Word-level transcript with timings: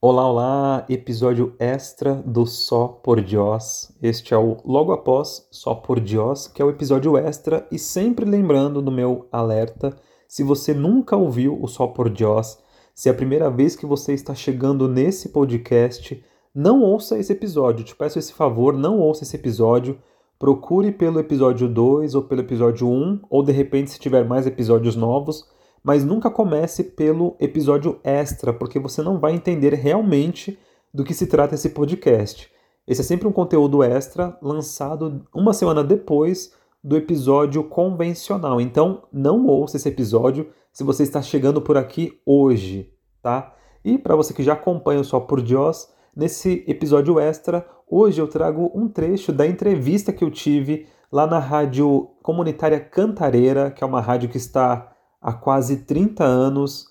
Olá, 0.00 0.30
olá! 0.30 0.86
Episódio 0.88 1.56
extra 1.58 2.14
do 2.14 2.46
Só 2.46 2.86
por 2.86 3.20
Dios. 3.20 3.90
Este 4.00 4.32
é 4.32 4.38
o 4.38 4.58
logo 4.64 4.92
após 4.92 5.48
Só 5.50 5.74
por 5.74 5.98
Dios, 5.98 6.46
que 6.46 6.62
é 6.62 6.64
o 6.64 6.70
episódio 6.70 7.16
extra. 7.16 7.66
E 7.68 7.80
sempre 7.80 8.24
lembrando 8.24 8.80
do 8.80 8.92
meu 8.92 9.26
alerta: 9.32 9.96
se 10.28 10.44
você 10.44 10.72
nunca 10.72 11.16
ouviu 11.16 11.60
o 11.60 11.66
Só 11.66 11.88
por 11.88 12.08
Dios, 12.08 12.60
se 12.94 13.08
é 13.08 13.12
a 13.12 13.14
primeira 13.14 13.50
vez 13.50 13.74
que 13.74 13.86
você 13.86 14.12
está 14.14 14.36
chegando 14.36 14.86
nesse 14.86 15.30
podcast, 15.30 16.24
não 16.54 16.80
ouça 16.80 17.18
esse 17.18 17.32
episódio. 17.32 17.84
Te 17.84 17.96
peço 17.96 18.20
esse 18.20 18.32
favor, 18.32 18.74
não 18.74 19.00
ouça 19.00 19.24
esse 19.24 19.34
episódio. 19.34 19.98
Procure 20.38 20.92
pelo 20.92 21.18
episódio 21.18 21.68
2 21.68 22.14
ou 22.14 22.22
pelo 22.22 22.42
episódio 22.42 22.88
1, 22.88 23.22
ou 23.28 23.42
de 23.42 23.50
repente, 23.50 23.90
se 23.90 23.98
tiver 23.98 24.24
mais 24.24 24.46
episódios 24.46 24.94
novos 24.94 25.44
mas 25.82 26.04
nunca 26.04 26.30
comece 26.30 26.84
pelo 26.84 27.36
episódio 27.40 28.00
extra, 28.02 28.52
porque 28.52 28.78
você 28.78 29.02
não 29.02 29.18
vai 29.18 29.32
entender 29.34 29.74
realmente 29.74 30.58
do 30.92 31.04
que 31.04 31.14
se 31.14 31.26
trata 31.26 31.54
esse 31.54 31.70
podcast. 31.70 32.50
Esse 32.86 33.02
é 33.02 33.04
sempre 33.04 33.28
um 33.28 33.32
conteúdo 33.32 33.82
extra 33.82 34.36
lançado 34.40 35.26
uma 35.34 35.52
semana 35.52 35.84
depois 35.84 36.52
do 36.82 36.96
episódio 36.96 37.62
convencional. 37.64 38.60
Então, 38.60 39.02
não 39.12 39.46
ouça 39.46 39.76
esse 39.76 39.88
episódio 39.88 40.48
se 40.72 40.84
você 40.84 41.02
está 41.02 41.20
chegando 41.20 41.60
por 41.60 41.76
aqui 41.76 42.20
hoje, 42.24 42.92
tá? 43.22 43.54
E 43.84 43.98
para 43.98 44.16
você 44.16 44.32
que 44.32 44.42
já 44.42 44.54
acompanha 44.54 45.00
o 45.00 45.04
Só 45.04 45.20
por 45.20 45.42
Dios, 45.42 45.88
nesse 46.14 46.64
episódio 46.66 47.18
extra, 47.18 47.66
hoje 47.86 48.20
eu 48.20 48.28
trago 48.28 48.70
um 48.74 48.88
trecho 48.88 49.32
da 49.32 49.46
entrevista 49.46 50.12
que 50.12 50.24
eu 50.24 50.30
tive 50.30 50.86
lá 51.10 51.26
na 51.26 51.38
rádio 51.38 52.10
comunitária 52.22 52.80
Cantareira, 52.80 53.70
que 53.70 53.82
é 53.82 53.86
uma 53.86 54.00
rádio 54.00 54.28
que 54.28 54.36
está 54.36 54.94
há 55.20 55.32
quase 55.32 55.78
30 55.78 56.24
anos 56.24 56.86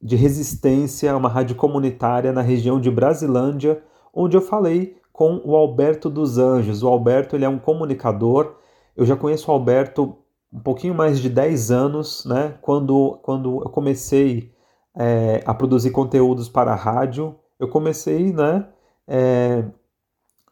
de 0.00 0.16
resistência 0.16 1.12
a 1.12 1.16
uma 1.16 1.28
rádio 1.28 1.56
comunitária 1.56 2.32
na 2.32 2.42
região 2.42 2.80
de 2.80 2.90
Brasilândia, 2.90 3.82
onde 4.14 4.36
eu 4.36 4.40
falei 4.40 4.96
com 5.12 5.40
o 5.44 5.56
Alberto 5.56 6.10
dos 6.10 6.38
Anjos. 6.38 6.82
O 6.82 6.88
Alberto 6.88 7.34
ele 7.34 7.44
é 7.44 7.48
um 7.48 7.58
comunicador. 7.58 8.56
Eu 8.94 9.06
já 9.06 9.16
conheço 9.16 9.50
o 9.50 9.54
Alberto 9.54 10.16
um 10.52 10.60
pouquinho 10.60 10.94
mais 10.94 11.18
de 11.18 11.28
10 11.28 11.70
anos, 11.70 12.24
né? 12.24 12.56
Quando, 12.60 13.18
quando 13.22 13.62
eu 13.62 13.70
comecei 13.70 14.52
é, 14.94 15.42
a 15.44 15.52
produzir 15.52 15.90
conteúdos 15.90 16.48
para 16.48 16.72
a 16.72 16.76
rádio, 16.76 17.34
eu 17.58 17.68
comecei, 17.68 18.32
né? 18.32 18.68
É, 19.08 19.64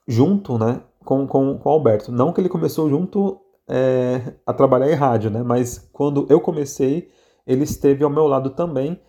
junto, 0.09 0.59
né? 0.59 0.81
Com, 1.05 1.27
com, 1.27 1.59
com 1.59 1.69
o 1.69 1.73
Alberto. 1.73 2.11
Não 2.11 2.33
que 2.33 2.41
ele 2.41 2.49
começou 2.49 2.89
junto 2.89 3.41
é, 3.69 4.35
a 4.47 4.53
trabalhar 4.53 4.91
em 4.91 4.95
rádio, 4.95 5.31
né? 5.31 5.43
Mas 5.43 5.89
quando 5.93 6.27
eu 6.29 6.41
comecei, 6.41 7.11
ele 7.47 7.65
esteve 7.65 8.05
ao 8.05 8.11
meu 8.11 8.27
lado 8.27 8.51
também. 8.51 9.01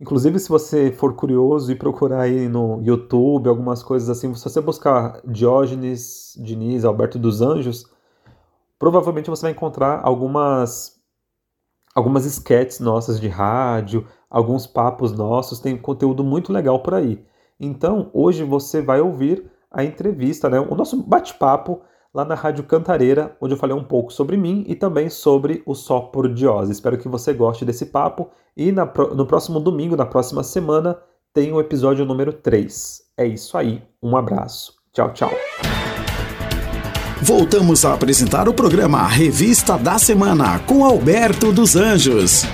Inclusive, 0.00 0.38
se 0.38 0.48
você 0.48 0.90
for 0.90 1.14
curioso 1.14 1.70
e 1.70 1.74
procurar 1.74 2.22
aí 2.22 2.48
no 2.48 2.80
YouTube 2.82 3.48
algumas 3.48 3.82
coisas 3.82 4.08
assim, 4.08 4.32
se 4.34 4.44
você 4.44 4.60
buscar 4.60 5.20
Diógenes 5.26 6.34
Diniz, 6.38 6.84
Alberto 6.84 7.18
dos 7.18 7.42
Anjos, 7.42 7.84
provavelmente 8.78 9.28
você 9.28 9.42
vai 9.42 9.50
encontrar 9.52 10.00
algumas 10.02 10.98
algumas 11.94 12.24
sketches 12.24 12.80
nossas 12.80 13.20
de 13.20 13.28
rádio, 13.28 14.06
alguns 14.30 14.66
papos 14.66 15.12
nossos, 15.12 15.58
tem 15.58 15.76
conteúdo 15.76 16.22
muito 16.22 16.52
legal 16.52 16.80
por 16.80 16.94
aí. 16.94 17.22
Então, 17.58 18.10
hoje 18.14 18.44
você 18.44 18.80
vai 18.80 19.00
ouvir 19.00 19.50
a 19.70 19.84
entrevista, 19.84 20.48
né? 20.48 20.58
O 20.58 20.74
nosso 20.74 21.02
bate-papo 21.02 21.82
lá 22.14 22.24
na 22.24 22.34
Rádio 22.34 22.64
Cantareira, 22.64 23.36
onde 23.40 23.54
eu 23.54 23.58
falei 23.58 23.74
um 23.74 23.84
pouco 23.84 24.12
sobre 24.12 24.36
mim 24.36 24.64
e 24.66 24.74
também 24.74 25.08
sobre 25.08 25.62
o 25.64 25.74
Só 25.74 26.00
por 26.00 26.32
Dios. 26.32 26.68
Espero 26.68 26.98
que 26.98 27.08
você 27.08 27.32
goste 27.32 27.64
desse 27.64 27.86
papo 27.86 28.28
e 28.56 28.72
na, 28.72 28.84
no 29.14 29.26
próximo 29.26 29.60
domingo, 29.60 29.96
na 29.96 30.06
próxima 30.06 30.42
semana, 30.42 30.98
tem 31.32 31.52
o 31.52 31.60
episódio 31.60 32.04
número 32.04 32.32
3. 32.32 33.02
É 33.16 33.26
isso 33.26 33.56
aí, 33.56 33.82
um 34.02 34.16
abraço. 34.16 34.74
Tchau, 34.92 35.12
tchau. 35.12 35.30
Voltamos 37.22 37.84
a 37.84 37.94
apresentar 37.94 38.48
o 38.48 38.54
programa 38.54 39.06
Revista 39.06 39.76
da 39.76 39.98
Semana 39.98 40.58
com 40.60 40.84
Alberto 40.84 41.52
dos 41.52 41.76
Anjos. 41.76 42.44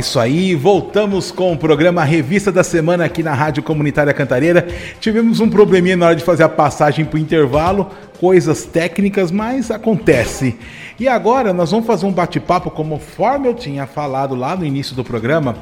Isso 0.00 0.18
aí, 0.18 0.54
voltamos 0.54 1.30
com 1.30 1.52
o 1.52 1.58
programa 1.58 2.02
Revista 2.02 2.50
da 2.50 2.64
Semana 2.64 3.04
aqui 3.04 3.22
na 3.22 3.34
Rádio 3.34 3.62
Comunitária 3.62 4.14
Cantareira. 4.14 4.66
Tivemos 4.98 5.40
um 5.40 5.50
probleminha 5.50 5.94
na 5.94 6.06
hora 6.06 6.16
de 6.16 6.24
fazer 6.24 6.42
a 6.42 6.48
passagem 6.48 7.04
para 7.04 7.16
o 7.16 7.20
intervalo, 7.20 7.90
coisas 8.18 8.64
técnicas, 8.64 9.30
mas 9.30 9.70
acontece. 9.70 10.58
E 10.98 11.06
agora 11.06 11.52
nós 11.52 11.70
vamos 11.70 11.86
fazer 11.86 12.06
um 12.06 12.12
bate-papo, 12.12 12.70
conforme 12.70 13.46
eu 13.46 13.52
tinha 13.52 13.86
falado 13.86 14.34
lá 14.34 14.56
no 14.56 14.64
início 14.64 14.96
do 14.96 15.04
programa. 15.04 15.54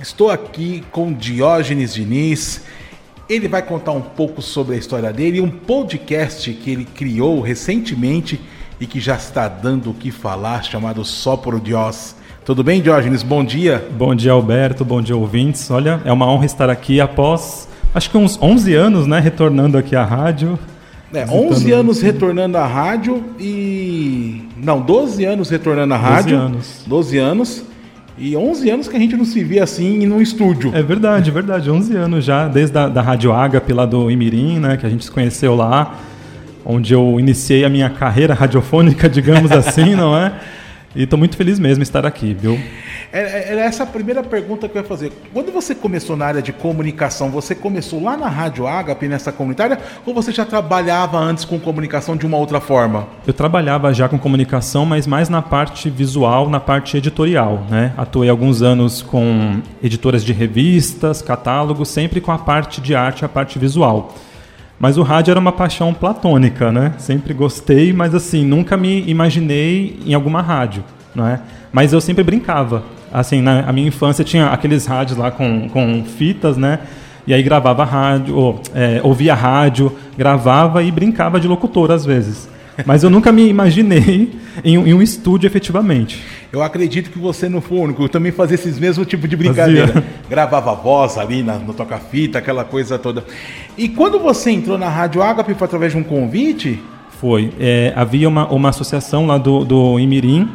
Estou 0.00 0.30
aqui 0.30 0.82
com 0.90 1.12
Diógenes 1.12 1.92
Diniz. 1.92 2.62
Ele 3.28 3.46
vai 3.46 3.60
contar 3.60 3.92
um 3.92 4.00
pouco 4.00 4.40
sobre 4.40 4.74
a 4.74 4.78
história 4.78 5.12
dele 5.12 5.36
e 5.36 5.40
um 5.42 5.50
podcast 5.50 6.50
que 6.50 6.70
ele 6.70 6.86
criou 6.86 7.42
recentemente 7.42 8.40
e 8.80 8.86
que 8.86 8.98
já 8.98 9.16
está 9.16 9.48
dando 9.48 9.90
o 9.90 9.94
que 9.94 10.10
falar, 10.10 10.64
chamado 10.64 11.04
Só 11.04 11.36
por 11.36 11.60
Dios. 11.60 12.21
Tudo 12.44 12.64
bem, 12.64 12.82
Diógenes? 12.82 13.22
Bom 13.22 13.44
dia. 13.44 13.86
Bom 13.96 14.16
dia, 14.16 14.32
Alberto. 14.32 14.84
Bom 14.84 15.00
dia, 15.00 15.16
ouvintes. 15.16 15.70
Olha, 15.70 16.00
é 16.04 16.12
uma 16.12 16.26
honra 16.26 16.44
estar 16.44 16.68
aqui 16.68 17.00
após, 17.00 17.68
acho 17.94 18.10
que 18.10 18.18
uns 18.18 18.36
11 18.42 18.74
anos, 18.74 19.06
né, 19.06 19.20
retornando 19.20 19.78
aqui 19.78 19.94
à 19.94 20.04
rádio. 20.04 20.58
É, 21.14 21.24
11 21.24 21.70
anos 21.70 22.02
retornando 22.02 22.58
à 22.58 22.66
rádio 22.66 23.22
e... 23.38 24.42
Não, 24.56 24.80
12 24.80 25.24
anos 25.24 25.50
retornando 25.50 25.94
à 25.94 25.96
rádio. 25.96 26.36
12 26.36 26.44
anos. 26.44 26.84
12 26.84 27.18
anos. 27.18 27.64
E 28.18 28.36
11 28.36 28.70
anos 28.70 28.88
que 28.88 28.96
a 28.96 28.98
gente 28.98 29.16
não 29.16 29.24
se 29.24 29.44
via 29.44 29.62
assim 29.62 30.04
num 30.04 30.20
estúdio. 30.20 30.72
É 30.74 30.82
verdade, 30.82 31.30
é 31.30 31.32
verdade. 31.32 31.70
11 31.70 31.96
anos 31.96 32.24
já, 32.24 32.48
desde 32.48 32.76
a 32.76 32.88
da 32.88 33.02
Rádio 33.02 33.32
Agape 33.32 33.72
lá 33.72 33.86
do 33.86 34.10
Imirim, 34.10 34.58
né, 34.58 34.76
que 34.76 34.84
a 34.84 34.88
gente 34.88 35.04
se 35.04 35.10
conheceu 35.12 35.54
lá, 35.54 35.94
onde 36.64 36.92
eu 36.92 37.20
iniciei 37.20 37.64
a 37.64 37.68
minha 37.68 37.88
carreira 37.88 38.34
radiofônica, 38.34 39.06
digamos 39.08 39.52
assim, 39.52 39.94
não 39.94 40.16
é? 40.16 40.32
E 40.94 41.04
estou 41.04 41.18
muito 41.18 41.36
feliz 41.36 41.58
mesmo 41.58 41.82
estar 41.82 42.04
aqui, 42.04 42.34
viu? 42.34 42.58
Era 43.10 43.28
é, 43.28 43.54
é, 43.54 43.58
essa 43.60 43.82
a 43.82 43.86
primeira 43.86 44.22
pergunta 44.22 44.68
que 44.68 44.76
eu 44.76 44.82
ia 44.82 44.88
fazer. 44.88 45.12
Quando 45.32 45.50
você 45.50 45.74
começou 45.74 46.16
na 46.16 46.26
área 46.26 46.42
de 46.42 46.52
comunicação, 46.52 47.30
você 47.30 47.54
começou 47.54 48.02
lá 48.02 48.16
na 48.16 48.28
Rádio 48.28 48.66
Agape, 48.66 49.08
nessa 49.08 49.32
comunitária, 49.32 49.78
ou 50.04 50.14
você 50.14 50.32
já 50.32 50.44
trabalhava 50.44 51.18
antes 51.18 51.44
com 51.44 51.58
comunicação 51.58 52.16
de 52.16 52.26
uma 52.26 52.36
outra 52.36 52.60
forma? 52.60 53.06
Eu 53.26 53.32
trabalhava 53.32 53.92
já 53.92 54.08
com 54.08 54.18
comunicação, 54.18 54.84
mas 54.84 55.06
mais 55.06 55.28
na 55.28 55.40
parte 55.40 55.88
visual, 55.88 56.48
na 56.48 56.60
parte 56.60 56.96
editorial, 56.96 57.66
né? 57.70 57.92
Atuei 57.96 58.28
alguns 58.28 58.60
anos 58.62 59.00
com 59.02 59.60
editoras 59.82 60.22
de 60.22 60.32
revistas, 60.32 61.22
catálogos, 61.22 61.88
sempre 61.88 62.20
com 62.20 62.32
a 62.32 62.38
parte 62.38 62.80
de 62.80 62.94
arte, 62.94 63.24
a 63.24 63.28
parte 63.28 63.58
visual. 63.58 64.14
Mas 64.82 64.98
o 64.98 65.02
rádio 65.04 65.30
era 65.30 65.38
uma 65.38 65.52
paixão 65.52 65.94
platônica, 65.94 66.72
né? 66.72 66.94
Sempre 66.98 67.32
gostei, 67.32 67.92
mas 67.92 68.16
assim, 68.16 68.44
nunca 68.44 68.76
me 68.76 69.08
imaginei 69.08 69.96
em 70.04 70.12
alguma 70.12 70.42
rádio, 70.42 70.82
não 71.14 71.24
é? 71.24 71.38
Mas 71.70 71.92
eu 71.92 72.00
sempre 72.00 72.24
brincava. 72.24 72.82
Assim, 73.12 73.40
na 73.40 73.72
minha 73.72 73.86
infância 73.86 74.24
tinha 74.24 74.46
aqueles 74.48 74.84
rádios 74.84 75.16
lá 75.16 75.30
com, 75.30 75.68
com 75.68 76.02
fitas, 76.04 76.56
né? 76.56 76.80
E 77.28 77.32
aí 77.32 77.44
gravava 77.44 77.84
rádio, 77.84 78.34
ou, 78.34 78.60
é, 78.74 79.00
ouvia 79.04 79.36
rádio, 79.36 79.96
gravava 80.18 80.82
e 80.82 80.90
brincava 80.90 81.38
de 81.38 81.46
locutor 81.46 81.92
às 81.92 82.04
vezes. 82.04 82.48
Mas 82.86 83.02
eu 83.02 83.10
nunca 83.10 83.32
me 83.32 83.48
imaginei 83.48 84.30
em, 84.64 84.74
em, 84.74 84.94
um 84.94 85.02
estúdio 85.02 85.46
efetivamente. 85.46 86.22
Eu 86.52 86.62
acredito 86.62 87.10
que 87.10 87.18
você 87.18 87.48
não 87.48 87.60
foi 87.60 87.78
o 87.78 87.80
único. 87.82 88.02
Eu 88.02 88.08
também 88.08 88.32
fazia 88.32 88.54
esses 88.54 88.78
mesmos 88.78 89.06
tipos 89.06 89.28
de 89.28 89.36
brincadeira. 89.36 89.88
Fazia. 89.88 90.04
Gravava 90.28 90.74
voz 90.74 91.18
ali 91.18 91.42
na, 91.42 91.54
no 91.54 91.72
toca-fita, 91.72 92.38
aquela 92.38 92.64
coisa 92.64 92.98
toda. 92.98 93.24
E 93.76 93.88
quando 93.88 94.18
você 94.18 94.50
entrou 94.50 94.76
na 94.78 94.88
Rádio 94.88 95.22
Agape 95.22 95.54
foi 95.54 95.64
através 95.64 95.92
de 95.92 95.98
um 95.98 96.02
convite? 96.02 96.82
Foi. 97.20 97.52
É, 97.58 97.92
havia 97.94 98.28
uma, 98.28 98.48
uma 98.48 98.68
associação 98.68 99.26
lá 99.26 99.38
do, 99.38 99.64
do 99.64 99.98
Imirim. 99.98 100.48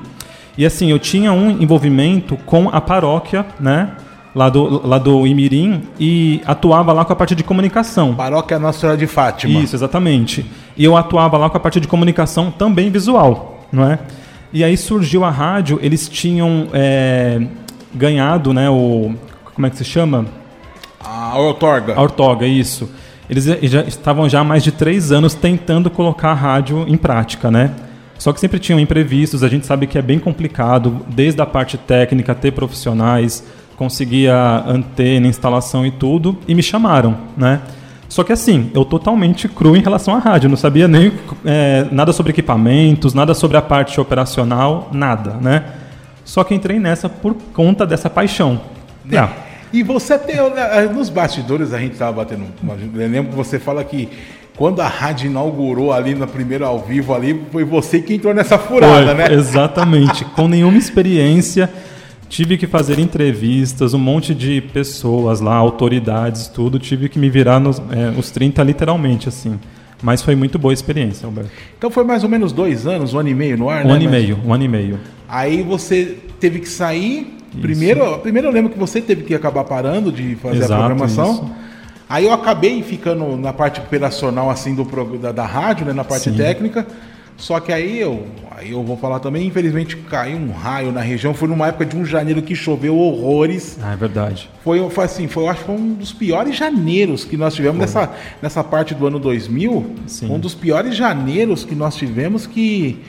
E 0.57 0.65
assim, 0.65 0.89
eu 0.89 1.00
tinha 1.00 1.31
um 1.31 1.51
envolvimento 1.62 2.35
com 2.45 2.69
a 2.69 2.81
paróquia, 2.81 3.45
né? 3.59 3.91
lá 4.38 4.50
do, 4.50 4.85
lá 4.88 5.00
do 5.00 5.25
Imirim 5.25 5.81
e 6.00 6.41
atuava 6.45 6.94
lá 6.94 7.03
com 7.03 7.12
a 7.12 7.15
parte 7.15 7.33
de 7.33 7.44
comunicação. 7.44 8.13
Paróquia 8.13 8.59
Nossa 8.59 8.80
Senhora 8.80 8.97
de 8.97 9.07
Fátima. 9.07 9.59
Isso, 9.59 9.75
exatamente. 9.75 10.45
E 10.77 10.83
eu 10.83 10.95
atuava 10.95 11.38
lá 11.38 11.50
com 11.50 11.57
a 11.57 11.59
parte 11.59 11.79
de 11.79 11.88
comunicação 11.88 12.51
também 12.51 12.89
visual, 12.89 13.65
não 13.71 13.89
é? 13.89 14.00
E 14.53 14.63
aí 14.63 14.77
surgiu 14.77 15.24
a 15.24 15.29
rádio, 15.29 15.79
eles 15.81 16.07
tinham 16.07 16.68
é, 16.74 17.41
ganhado, 17.94 18.53
né, 18.53 18.69
o... 18.69 19.13
como 19.53 19.68
é 19.68 19.69
que 19.69 19.77
se 19.77 19.83
chama? 19.83 20.25
A 21.03 21.38
Ortoga. 21.38 21.95
A 21.95 22.01
Ortoga, 22.01 22.45
isso. 22.45 22.89
Eles 23.29 23.45
já 23.45 23.81
estavam 23.81 24.29
já 24.29 24.39
há 24.39 24.44
mais 24.44 24.63
de 24.63 24.71
três 24.71 25.12
anos 25.12 25.33
tentando 25.33 25.89
colocar 25.89 26.29
a 26.29 26.33
rádio 26.33 26.85
em 26.88 26.95
prática, 26.95 27.51
né? 27.51 27.73
Só 28.18 28.33
que 28.33 28.39
sempre 28.39 28.57
tinham 28.57 28.80
imprevistos, 28.80 29.44
a 29.44 29.47
gente 29.47 29.65
sabe 29.65 29.85
que 29.85 29.97
é 29.97 30.01
bem 30.01 30.18
complicado, 30.18 31.06
desde 31.07 31.41
a 31.41 31.45
parte 31.45 31.77
técnica, 31.77 32.33
ter 32.33 32.51
profissionais, 32.51 33.44
conseguia 33.75 34.63
antena, 34.65 35.27
instalação 35.27 35.85
e 35.85 35.91
tudo, 35.91 36.38
e 36.47 36.56
me 36.56 36.63
chamaram, 36.63 37.18
né? 37.35 37.62
Só 38.09 38.24
que 38.24 38.31
assim, 38.31 38.71
eu 38.74 38.86
totalmente 38.86 39.48
cru 39.48 39.75
em 39.75 39.81
relação 39.81 40.15
à 40.15 40.19
rádio, 40.19 40.50
não 40.50 40.57
sabia 40.57 40.88
nem 40.88 41.12
é, 41.45 41.86
nada 41.92 42.13
sobre 42.13 42.31
equipamentos, 42.31 43.13
nada 43.13 43.33
sobre 43.33 43.57
a 43.57 43.62
parte 43.62 44.00
operacional, 44.00 44.89
nada, 44.92 45.36
né? 45.42 45.65
Só 46.24 46.44
que 46.44 46.54
entrei 46.54 46.80
nessa 46.80 47.09
por 47.09 47.36
conta 47.54 47.86
dessa 47.86 48.09
paixão. 48.09 48.62
Né? 49.06 49.18
Ah. 49.18 49.30
E 49.71 49.83
você 49.83 50.18
tem, 50.18 50.38
nos 50.94 51.09
bastidores 51.09 51.74
a 51.74 51.80
gente 51.80 51.94
estava 51.94 52.13
batendo, 52.13 52.45
eu 52.95 53.09
lembro 53.09 53.31
que 53.31 53.36
você 53.36 53.59
fala 53.59 53.83
que 53.83 54.09
quando 54.57 54.81
a 54.81 54.88
rádio 54.88 55.30
inaugurou 55.30 55.94
ali 55.94 56.15
na 56.15 56.25
primeira 56.25 56.65
ao 56.65 56.80
vivo 56.80 57.13
ali, 57.13 57.44
foi 57.51 57.63
você 57.63 58.01
que 58.01 58.15
entrou 58.15 58.33
nessa 58.33 58.57
furada, 58.57 59.06
foi, 59.06 59.13
né? 59.13 59.33
Exatamente, 59.33 60.25
com 60.36 60.48
nenhuma 60.48 60.77
experiência. 60.77 61.69
Tive 62.29 62.57
que 62.57 62.68
fazer 62.68 63.00
entrevistas, 63.00 63.94
um 63.94 64.00
monte 64.00 64.35
de 64.35 64.62
pessoas 64.62 65.39
lá, 65.39 65.56
autoridades, 65.56 66.47
tudo. 66.47 66.77
Tive 66.77 67.07
que 67.07 67.18
me 67.18 67.29
virar 67.29 67.59
nos 67.59 67.79
é, 67.79 68.13
os 68.18 68.29
30 68.31 68.62
literalmente, 68.63 69.29
assim. 69.29 69.57
Mas 70.01 70.21
foi 70.21 70.35
muito 70.35 70.59
boa 70.59 70.71
a 70.71 70.75
experiência, 70.75 71.25
Alberto. 71.25 71.50
Então 71.77 71.89
foi 71.89 72.03
mais 72.03 72.24
ou 72.24 72.29
menos 72.29 72.51
dois 72.51 72.85
anos, 72.85 73.13
um 73.13 73.19
ano 73.19 73.29
e 73.29 73.33
meio 73.33 73.57
no 73.57 73.69
ar, 73.69 73.83
um 73.83 73.88
né? 73.88 73.94
ano 73.95 74.03
e 74.03 74.07
meio, 74.07 74.39
um 74.45 74.53
ano 74.53 74.63
e 74.63 74.68
meio. 74.68 75.00
Aí 75.27 75.63
você 75.63 76.18
teve 76.39 76.59
que 76.59 76.69
sair. 76.69 77.35
Primeiro, 77.59 78.19
primeiro 78.19 78.47
eu 78.50 78.51
lembro 78.51 78.71
que 78.71 78.77
você 78.77 79.01
teve 79.01 79.23
que 79.23 79.33
acabar 79.33 79.63
parando 79.63 80.12
de 80.12 80.35
fazer 80.35 80.57
Exato, 80.57 80.73
a 80.73 80.85
programação. 80.85 81.33
Isso. 81.33 81.51
Aí 82.09 82.25
eu 82.25 82.33
acabei 82.33 82.83
ficando 82.83 83.35
na 83.35 83.51
parte 83.51 83.80
operacional 83.80 84.50
assim 84.50 84.75
do 84.75 84.85
da, 85.18 85.31
da 85.31 85.45
rádio, 85.45 85.85
né, 85.85 85.94
na 85.94 86.03
parte 86.03 86.30
Sim. 86.30 86.38
técnica. 86.38 86.85
Só 87.37 87.59
que 87.59 87.71
aí 87.71 87.99
eu, 87.99 88.25
aí 88.51 88.71
eu 88.71 88.83
vou 88.83 88.97
falar 88.97 89.19
também, 89.19 89.47
infelizmente 89.47 89.95
caiu 89.95 90.37
um 90.37 90.51
raio 90.51 90.91
na 90.91 91.01
região. 91.01 91.33
Foi 91.33 91.47
numa 91.47 91.67
época 91.67 91.85
de 91.85 91.95
um 91.95 92.03
janeiro 92.03 92.41
que 92.41 92.55
choveu 92.55 92.97
horrores. 92.97 93.77
Ah, 93.81 93.93
é 93.93 93.95
verdade. 93.95 94.49
Foi, 94.63 94.89
foi 94.89 95.05
assim, 95.05 95.27
foi, 95.27 95.43
eu 95.43 95.49
acho 95.49 95.59
que 95.59 95.65
foi 95.67 95.75
um 95.75 95.93
dos 95.93 96.11
piores 96.11 96.55
janeiros 96.55 97.23
que 97.23 97.37
nós 97.37 97.53
tivemos 97.53 97.79
nessa, 97.79 98.11
nessa 98.41 98.63
parte 98.63 98.95
do 98.95 99.05
ano 99.05 99.19
2000. 99.19 99.95
Sim. 100.07 100.31
Um 100.31 100.39
dos 100.39 100.55
piores 100.55 100.95
janeiros 100.95 101.63
que 101.63 101.75
nós 101.75 101.95
tivemos 101.95 102.47
que 102.47 102.99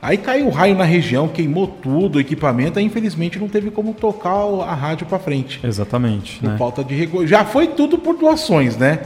Aí 0.00 0.18
caiu 0.18 0.46
o 0.46 0.50
raio 0.50 0.76
na 0.76 0.84
região, 0.84 1.26
queimou 1.26 1.66
tudo, 1.66 2.16
o 2.16 2.20
equipamento, 2.20 2.78
aí 2.78 2.84
infelizmente 2.84 3.38
não 3.38 3.48
teve 3.48 3.70
como 3.70 3.94
tocar 3.94 4.30
a 4.30 4.74
rádio 4.74 5.06
para 5.06 5.18
frente. 5.18 5.58
Exatamente. 5.64 6.38
Por 6.38 6.50
né? 6.50 6.56
falta 6.58 6.84
de 6.84 6.94
recurso. 6.94 7.26
Já 7.26 7.44
foi 7.44 7.68
tudo 7.68 7.98
por 7.98 8.16
doações, 8.16 8.76
né? 8.76 9.00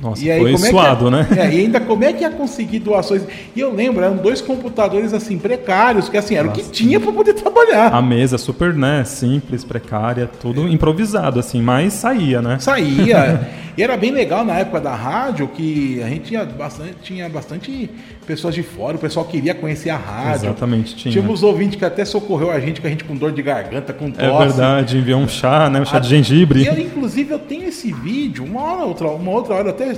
Nossa, 0.00 0.24
e 0.24 0.30
aí, 0.30 0.40
foi 0.40 0.56
suado, 0.70 1.08
é 1.08 1.10
né? 1.10 1.28
É, 1.36 1.54
e 1.54 1.60
ainda 1.60 1.78
como 1.78 2.04
é 2.04 2.12
que 2.12 2.22
ia 2.22 2.30
conseguir 2.30 2.78
doações? 2.78 3.22
E 3.54 3.60
eu 3.60 3.72
lembro, 3.72 4.02
eram 4.02 4.16
dois 4.16 4.40
computadores 4.40 5.12
assim 5.12 5.38
precários, 5.38 6.08
que 6.08 6.16
assim, 6.16 6.34
era 6.34 6.48
Nossa, 6.48 6.60
o 6.60 6.64
que 6.64 6.70
tinha 6.70 6.98
para 6.98 7.12
poder 7.12 7.34
trabalhar. 7.34 7.92
A 7.92 8.00
mesa 8.00 8.38
super, 8.38 8.74
né, 8.74 9.04
simples, 9.04 9.64
precária, 9.64 10.28
tudo 10.40 10.66
improvisado 10.68 11.38
assim, 11.38 11.60
mas 11.60 11.92
saía, 11.92 12.40
né? 12.40 12.58
Saía. 12.58 13.48
e 13.76 13.82
era 13.82 13.96
bem 13.96 14.10
legal 14.10 14.44
na 14.44 14.58
época 14.58 14.80
da 14.80 14.94
rádio 14.94 15.48
que 15.48 16.02
a 16.02 16.08
gente 16.08 16.24
tinha 16.24 16.44
bastante, 16.44 16.94
tinha 17.02 17.28
bastante 17.28 17.90
pessoas 18.26 18.54
de 18.54 18.62
fora, 18.62 18.96
o 18.96 19.00
pessoal 19.00 19.26
queria 19.26 19.54
conhecer 19.54 19.90
a 19.90 19.96
rádio. 19.96 20.46
Exatamente, 20.46 20.96
tinha. 20.96 21.12
Tínhamos 21.12 21.42
ouvintes 21.42 21.76
que 21.76 21.84
até 21.84 22.04
socorreu 22.04 22.50
a 22.50 22.60
gente, 22.60 22.80
com 22.80 22.86
a 22.86 22.90
gente 22.90 23.04
com 23.04 23.16
dor 23.16 23.32
de 23.32 23.42
garganta, 23.42 23.92
com 23.92 24.06
é 24.06 24.10
tosse. 24.10 24.24
É 24.24 24.38
verdade, 24.38 24.98
enviou 24.98 25.20
um 25.20 25.28
chá, 25.28 25.68
né, 25.68 25.80
um 25.80 25.84
chá 25.84 25.98
a, 25.98 26.00
de 26.00 26.08
gengibre. 26.08 26.64
Eu, 26.64 26.74
inclusive, 27.00 27.32
eu 27.32 27.38
tenho 27.38 27.64
esse 27.64 27.90
vídeo, 27.92 28.44
uma 28.44 28.62
hora, 28.62 28.84
outra, 28.84 29.08
uma 29.08 29.30
outra 29.30 29.54
hora 29.54 29.70
até 29.70 29.94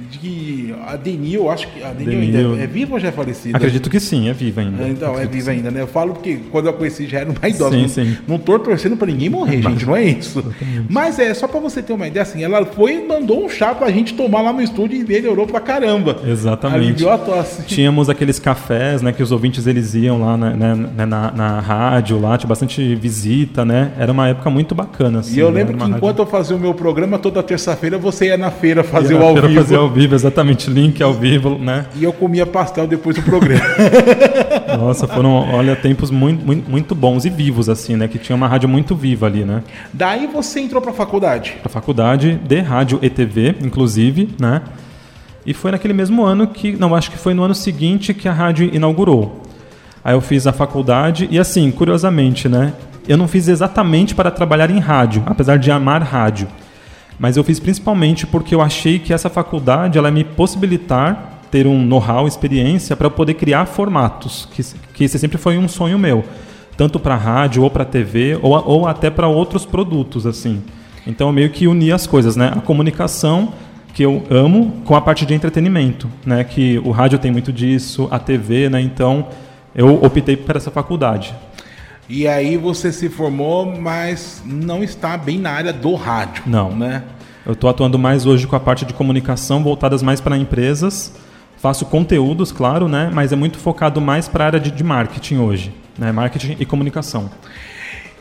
de 0.00 0.74
a 0.86 0.96
Denil, 0.96 1.48
acho 1.48 1.68
que 1.68 1.82
a 1.82 1.92
Denil, 1.92 2.20
Denil. 2.20 2.50
ainda 2.50 2.60
é, 2.60 2.64
é 2.64 2.66
viva 2.66 2.94
ou 2.94 3.00
já 3.00 3.08
é 3.08 3.12
falecida? 3.12 3.56
Acredito 3.56 3.88
que 3.88 4.00
sim, 4.00 4.28
é 4.28 4.32
viva 4.32 4.60
ainda. 4.60 4.82
É, 4.82 4.88
então, 4.88 5.18
é 5.18 5.26
viva 5.26 5.52
ainda, 5.52 5.70
né? 5.70 5.82
Eu 5.82 5.86
falo 5.86 6.14
porque 6.14 6.40
quando 6.50 6.66
eu 6.66 6.72
conheci 6.72 7.06
já 7.06 7.20
era 7.20 7.32
mais 7.40 7.54
idosa. 7.54 7.76
Sim, 7.76 7.82
não, 7.82 7.88
sim. 7.88 8.18
não 8.26 8.38
tô 8.38 8.58
torcendo 8.58 8.96
para 8.96 9.06
ninguém 9.06 9.28
morrer, 9.28 9.62
gente, 9.62 9.86
não 9.86 9.94
é 9.94 10.04
isso. 10.04 10.44
Mas 10.88 11.18
é 11.18 11.32
só 11.32 11.46
para 11.46 11.60
você 11.60 11.80
ter 11.80 11.92
uma 11.92 12.08
ideia, 12.08 12.22
assim, 12.22 12.42
ela 12.42 12.64
foi 12.66 12.96
e 12.96 13.06
mandou 13.06 13.44
um 13.44 13.48
chá 13.48 13.74
pra 13.74 13.90
gente 13.90 14.14
tomar 14.14 14.40
lá 14.40 14.52
no 14.52 14.60
estúdio 14.60 15.00
e 15.00 15.04
melhorou 15.04 15.46
pra 15.46 15.60
caramba. 15.60 16.20
Exatamente. 16.26 16.86
Aliviou 16.86 17.10
a 17.10 17.18
tosse. 17.18 17.62
Tínhamos 17.62 18.10
aqueles 18.10 18.38
cafés, 18.38 19.00
né, 19.00 19.12
que 19.12 19.22
os 19.22 19.30
ouvintes 19.30 19.66
eles 19.66 19.94
iam 19.94 20.20
lá 20.20 20.36
né, 20.36 20.74
né, 20.74 21.06
na, 21.06 21.30
na 21.30 21.60
rádio, 21.60 22.20
lá, 22.20 22.36
tinha 22.36 22.48
bastante 22.48 22.94
visita, 22.96 23.64
né? 23.64 23.92
Era 23.98 24.10
uma 24.10 24.28
época 24.28 24.50
muito 24.50 24.74
bacana. 24.74 25.20
Assim, 25.20 25.36
e 25.36 25.38
eu 25.38 25.50
né? 25.50 25.60
lembro 25.60 25.78
que 25.78 25.84
enquanto 25.84 26.18
rádio... 26.18 26.23
eu 26.24 26.26
fazia 26.26 26.56
o 26.56 26.58
meu 26.58 26.74
programa, 26.74 27.18
toda 27.18 27.42
terça-feira 27.42 27.98
você 27.98 28.26
ia 28.26 28.36
na 28.36 28.50
feira 28.50 28.82
fazer 28.82 29.14
ia 29.14 29.20
o 29.20 29.22
ao 29.22 29.32
feira 29.32 29.48
vivo. 29.48 29.60
Fazer 29.60 29.76
ao 29.76 29.90
vivo, 29.90 30.14
exatamente, 30.14 30.70
link 30.70 31.02
ao 31.02 31.12
vivo, 31.12 31.58
né? 31.58 31.86
E 31.94 32.02
eu 32.02 32.12
comia 32.12 32.46
pastel 32.46 32.86
depois 32.86 33.14
do 33.14 33.22
programa. 33.22 33.62
Nossa, 34.78 35.06
foram, 35.06 35.54
olha, 35.54 35.76
tempos 35.76 36.10
muito, 36.10 36.44
muito, 36.44 36.68
muito 36.68 36.94
bons 36.94 37.24
e 37.24 37.30
vivos, 37.30 37.68
assim, 37.68 37.94
né? 37.94 38.08
Que 38.08 38.18
tinha 38.18 38.34
uma 38.34 38.48
rádio 38.48 38.68
muito 38.68 38.96
viva 38.96 39.26
ali, 39.26 39.44
né? 39.44 39.62
Daí 39.92 40.26
você 40.26 40.60
entrou 40.60 40.80
para 40.80 40.90
a 40.90 40.94
faculdade? 40.94 41.56
Para 41.62 41.70
a 41.70 41.72
faculdade 41.72 42.40
de 42.42 42.60
rádio 42.60 42.98
e 43.02 43.10
TV, 43.10 43.54
inclusive, 43.62 44.30
né? 44.40 44.62
E 45.46 45.52
foi 45.52 45.70
naquele 45.70 45.92
mesmo 45.92 46.24
ano 46.24 46.46
que, 46.46 46.72
não, 46.72 46.94
acho 46.94 47.10
que 47.10 47.18
foi 47.18 47.34
no 47.34 47.42
ano 47.42 47.54
seguinte 47.54 48.14
que 48.14 48.26
a 48.26 48.32
rádio 48.32 48.70
inaugurou. 48.74 49.42
Aí 50.02 50.14
eu 50.14 50.20
fiz 50.20 50.46
a 50.46 50.52
faculdade 50.52 51.28
e 51.30 51.38
assim, 51.38 51.70
curiosamente, 51.70 52.48
né? 52.48 52.72
Eu 53.06 53.16
não 53.16 53.28
fiz 53.28 53.48
exatamente 53.48 54.14
para 54.14 54.30
trabalhar 54.30 54.70
em 54.70 54.78
rádio, 54.78 55.22
apesar 55.26 55.58
de 55.58 55.70
amar 55.70 56.02
rádio. 56.02 56.48
Mas 57.18 57.36
eu 57.36 57.44
fiz 57.44 57.60
principalmente 57.60 58.26
porque 58.26 58.54
eu 58.54 58.60
achei 58.60 58.98
que 58.98 59.12
essa 59.12 59.28
faculdade 59.28 59.98
ela 59.98 60.10
me 60.10 60.24
possibilitar 60.24 61.34
ter 61.50 61.66
um 61.68 61.84
know-how, 61.84 62.26
experiência 62.26 62.96
para 62.96 63.08
poder 63.08 63.34
criar 63.34 63.66
formatos, 63.66 64.48
que, 64.52 64.60
que 64.92 65.04
esse 65.04 65.18
sempre 65.20 65.38
foi 65.38 65.56
um 65.56 65.68
sonho 65.68 65.96
meu, 65.96 66.24
tanto 66.76 66.98
para 66.98 67.14
rádio 67.14 67.62
ou 67.62 67.70
para 67.70 67.84
TV 67.84 68.36
ou, 68.42 68.52
ou 68.66 68.88
até 68.88 69.08
para 69.08 69.28
outros 69.28 69.64
produtos 69.64 70.26
assim. 70.26 70.62
Então 71.06 71.28
eu 71.28 71.32
meio 71.32 71.50
que 71.50 71.68
uni 71.68 71.92
as 71.92 72.06
coisas, 72.06 72.34
né? 72.34 72.52
A 72.56 72.60
comunicação 72.60 73.52
que 73.92 74.02
eu 74.02 74.24
amo 74.28 74.82
com 74.84 74.96
a 74.96 75.00
parte 75.00 75.24
de 75.24 75.34
entretenimento, 75.34 76.08
né? 76.26 76.42
Que 76.42 76.80
o 76.84 76.90
rádio 76.90 77.20
tem 77.20 77.30
muito 77.30 77.52
disso, 77.52 78.08
a 78.10 78.18
TV, 78.18 78.68
né? 78.68 78.80
Então 78.80 79.28
eu 79.74 80.02
optei 80.02 80.36
por 80.36 80.56
essa 80.56 80.70
faculdade. 80.70 81.32
E 82.08 82.28
aí 82.28 82.56
você 82.56 82.92
se 82.92 83.08
formou, 83.08 83.64
mas 83.64 84.42
não 84.44 84.82
está 84.82 85.16
bem 85.16 85.38
na 85.38 85.50
área 85.50 85.72
do 85.72 85.94
rádio. 85.94 86.42
Não. 86.46 86.74
Né? 86.74 87.02
Eu 87.46 87.52
estou 87.52 87.68
atuando 87.68 87.98
mais 87.98 88.26
hoje 88.26 88.46
com 88.46 88.56
a 88.56 88.60
parte 88.60 88.84
de 88.84 88.92
comunicação 88.92 89.62
voltadas 89.62 90.02
mais 90.02 90.20
para 90.20 90.36
empresas. 90.36 91.12
Faço 91.56 91.86
conteúdos, 91.86 92.52
claro, 92.52 92.88
né? 92.88 93.10
Mas 93.12 93.32
é 93.32 93.36
muito 93.36 93.58
focado 93.58 94.00
mais 94.00 94.28
para 94.28 94.44
a 94.44 94.46
área 94.48 94.60
de, 94.60 94.70
de 94.70 94.84
marketing 94.84 95.38
hoje, 95.38 95.74
né? 95.98 96.12
Marketing 96.12 96.56
e 96.60 96.66
comunicação. 96.66 97.30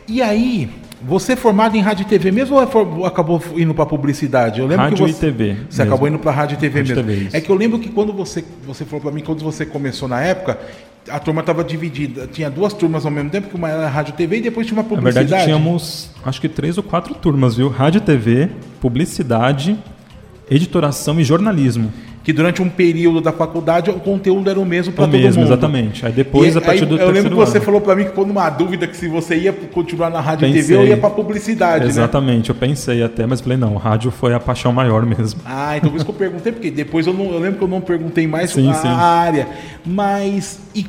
E 0.08 0.22
aí, 0.22 0.70
você 1.02 1.34
é 1.34 1.36
formado 1.36 1.76
em 1.76 1.82
rádio 1.82 2.04
e 2.04 2.06
TV 2.06 2.32
mesmo 2.32 2.56
ou 2.56 2.62
é 2.62 3.08
acabou 3.08 3.42
indo 3.58 3.74
para 3.74 3.86
publicidade? 3.86 4.62
Eu 4.62 4.68
lembro 4.68 4.86
rádio 4.86 5.06
que 5.06 5.12
você, 5.12 5.28
e 5.28 5.32
TV. 5.32 5.54
Você 5.54 5.82
mesmo. 5.82 5.84
acabou 5.84 6.08
indo 6.08 6.20
para 6.20 6.32
rádio 6.32 6.56
e 6.56 6.58
TV 6.58 6.80
rádio 6.80 6.96
mesmo. 6.96 7.24
TV, 7.26 7.38
é 7.38 7.42
que 7.42 7.50
eu 7.50 7.56
lembro 7.56 7.80
que 7.80 7.90
quando 7.90 8.14
você, 8.14 8.44
você 8.66 8.86
falou 8.86 9.02
para 9.02 9.12
mim, 9.12 9.22
quando 9.22 9.44
você 9.44 9.66
começou 9.66 10.08
na 10.08 10.22
época, 10.22 10.58
a 11.10 11.20
turma 11.20 11.42
estava 11.42 11.64
dividida. 11.64 12.28
Tinha 12.28 12.50
duas 12.50 12.74
turmas 12.74 13.06
ao 13.06 13.12
mesmo 13.12 13.30
tempo, 13.30 13.50
que 13.50 13.56
uma 13.56 13.70
era 13.70 13.88
rádio 13.88 14.14
TV 14.14 14.38
e 14.38 14.42
depois 14.42 14.68
tinha 14.68 14.78
uma 14.78 14.84
publicidade. 14.84 15.30
Na 15.32 15.38
verdade, 15.38 15.46
tínhamos 15.46 16.10
acho 16.26 16.40
que 16.40 16.50
três 16.50 16.78
ou 16.78 16.84
quatro 16.84 17.14
turmas, 17.16 17.56
viu? 17.56 17.70
Rádio 17.70 18.02
TV, 18.02 18.50
publicidade, 18.80 19.78
editoração 20.50 21.20
e 21.20 21.24
jornalismo 21.24 21.92
que 22.24 22.32
durante 22.32 22.62
um 22.62 22.70
período 22.70 23.20
da 23.20 23.34
faculdade 23.34 23.90
o 23.90 24.00
conteúdo 24.00 24.50
era 24.50 24.60
o 24.60 24.66
mesmo 24.66 24.94
para 24.94 25.06
todo 25.06 25.20
mesmo, 25.20 25.42
mundo. 25.42 25.52
Exatamente. 25.52 26.06
Aí 26.06 26.12
depois, 26.12 26.56
e, 26.56 26.58
a 26.58 26.62
partir 26.62 26.84
aí, 26.84 26.90
do 26.90 26.98
Eu 26.98 27.12
lembro 27.12 27.32
que 27.32 27.36
você 27.36 27.58
ano. 27.58 27.66
falou 27.66 27.82
para 27.82 27.96
mim 27.96 28.06
que 28.06 28.12
quando 28.12 28.32
uma 28.32 28.50
dúvida 28.50 28.88
que 28.88 28.96
se 28.96 29.08
você 29.08 29.36
ia 29.36 29.52
continuar 29.52 30.10
na 30.10 30.22
rádio 30.22 30.48
pensei. 30.48 30.62
e 30.62 30.64
TV 30.64 30.78
ou 30.78 30.86
ia 30.86 30.98
para 30.98 31.10
publicidade, 31.10 31.84
né? 31.84 31.90
Exatamente, 31.90 32.50
né? 32.50 32.56
eu 32.56 32.60
pensei 32.60 33.04
até, 33.04 33.26
mas 33.26 33.42
falei, 33.42 33.58
não, 33.58 33.76
rádio 33.76 34.10
foi 34.10 34.34
a 34.34 34.40
paixão 34.40 34.72
maior 34.72 35.06
mesmo. 35.06 35.42
Ah, 35.46 35.76
então 35.76 35.90
por 35.90 35.98
isso 35.98 36.06
que 36.06 36.12
eu 36.12 36.16
perguntei, 36.16 36.52
porque 36.54 36.72
depois 36.72 37.06
eu, 37.06 37.14
não, 37.14 37.26
eu 37.26 37.40
lembro 37.40 37.58
que 37.58 37.64
eu 37.64 37.68
não 37.68 37.82
perguntei 37.82 38.26
mais 38.26 38.52
sim, 38.52 38.70
a, 38.70 38.74
sim. 38.74 38.88
área. 38.88 39.48
Mas, 39.86 40.60
e 40.74 40.86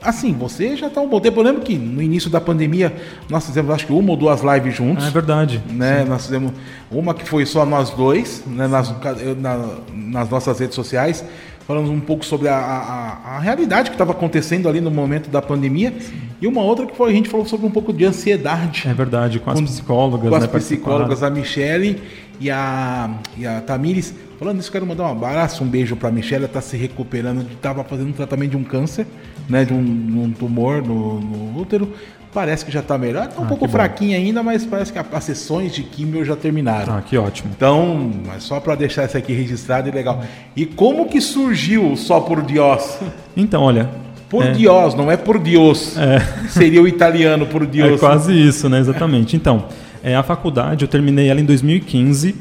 Assim, 0.00 0.32
você 0.32 0.76
já 0.76 0.86
está 0.86 1.00
um 1.00 1.08
bom 1.08 1.20
tempo. 1.20 1.40
Eu 1.40 1.44
lembro 1.44 1.62
que 1.62 1.76
no 1.76 2.00
início 2.00 2.30
da 2.30 2.40
pandemia 2.40 2.94
nós 3.28 3.46
fizemos 3.46 3.70
acho 3.72 3.86
que 3.86 3.92
uma 3.92 4.10
ou 4.10 4.16
duas 4.16 4.42
lives 4.42 4.74
juntos. 4.74 5.04
Ah, 5.04 5.08
é 5.08 5.10
verdade. 5.10 5.62
Né? 5.70 6.04
Nós 6.04 6.26
fizemos 6.26 6.52
uma 6.90 7.12
que 7.12 7.28
foi 7.28 7.44
só 7.44 7.66
nós 7.66 7.90
dois, 7.90 8.44
né? 8.46 8.68
nas, 8.68 8.94
na, 9.38 9.66
nas 9.92 10.30
nossas 10.30 10.58
redes 10.58 10.76
sociais. 10.76 11.24
Falamos 11.66 11.90
um 11.90 12.00
pouco 12.00 12.24
sobre 12.24 12.48
a, 12.48 12.56
a, 12.56 13.36
a 13.36 13.40
realidade 13.40 13.90
que 13.90 13.94
estava 13.94 14.12
acontecendo 14.12 14.68
ali 14.68 14.80
no 14.80 14.90
momento 14.90 15.28
da 15.28 15.42
pandemia. 15.42 15.92
Sim. 16.00 16.14
E 16.40 16.46
uma 16.46 16.62
outra 16.62 16.86
que 16.86 16.96
foi, 16.96 17.10
a 17.10 17.12
gente 17.12 17.28
falou 17.28 17.44
sobre 17.44 17.66
um 17.66 17.70
pouco 17.70 17.92
de 17.92 18.04
ansiedade. 18.04 18.88
É 18.88 18.94
verdade, 18.94 19.40
com 19.40 19.50
as 19.50 19.60
psicólogas. 19.60 20.30
Com 20.30 20.38
né, 20.38 20.44
as 20.44 20.46
psicólogas, 20.46 21.22
a 21.22 21.28
Michele 21.28 22.00
e 22.40 22.50
a, 22.50 23.10
e 23.36 23.46
a 23.46 23.60
Tamires. 23.60 24.14
Falando 24.38 24.60
isso, 24.60 24.70
quero 24.70 24.86
mandar 24.86 25.04
um 25.04 25.10
abraço, 25.10 25.64
um 25.64 25.66
beijo 25.66 25.96
para 25.96 26.08
a 26.08 26.12
Michelle. 26.12 26.44
Ela 26.44 26.46
está 26.46 26.60
se 26.60 26.76
recuperando, 26.76 27.44
estava 27.52 27.82
fazendo 27.82 28.08
um 28.08 28.12
tratamento 28.12 28.52
de 28.52 28.56
um 28.56 28.64
câncer, 28.64 29.06
né, 29.48 29.64
de 29.64 29.72
um, 29.72 29.78
um 29.78 30.30
tumor 30.30 30.80
no, 30.82 31.20
no, 31.20 31.60
útero. 31.60 31.92
Parece 32.32 32.64
que 32.64 32.70
já 32.70 32.80
está 32.80 32.96
melhor. 32.96 33.24
Está 33.24 33.40
um 33.40 33.44
ah, 33.44 33.48
pouco 33.48 33.66
fraquinha 33.66 34.16
ainda, 34.16 34.42
mas 34.42 34.64
parece 34.64 34.92
que 34.92 34.98
as 34.98 35.24
sessões 35.24 35.74
de 35.74 35.82
químio 35.82 36.24
já 36.24 36.36
terminaram. 36.36 36.94
Ah, 36.94 37.02
que 37.02 37.16
ótimo. 37.16 37.50
Então, 37.56 38.12
mas 38.26 38.44
só 38.44 38.60
para 38.60 38.74
deixar 38.74 39.06
isso 39.06 39.16
aqui 39.16 39.32
registrado 39.32 39.88
e 39.88 39.92
legal. 39.92 40.22
E 40.54 40.66
como 40.66 41.06
que 41.06 41.20
surgiu 41.20 41.96
Só 41.96 42.20
por 42.20 42.42
Dios? 42.42 42.98
Então, 43.36 43.62
olha, 43.62 43.88
por 44.28 44.44
é. 44.44 44.50
Dios, 44.50 44.94
não 44.94 45.10
é 45.10 45.16
por 45.16 45.38
Dios. 45.38 45.96
É. 45.96 46.20
Seria 46.48 46.82
o 46.82 46.88
italiano 46.88 47.46
por 47.46 47.64
Dios. 47.64 47.94
É 47.94 47.98
quase 47.98 48.32
isso, 48.32 48.68
né? 48.68 48.78
Exatamente. 48.78 49.36
Então, 49.36 49.66
é, 50.02 50.14
a 50.16 50.22
faculdade 50.22 50.84
eu 50.84 50.88
terminei 50.88 51.28
ela 51.28 51.40
em 51.40 51.44
2015 51.44 52.34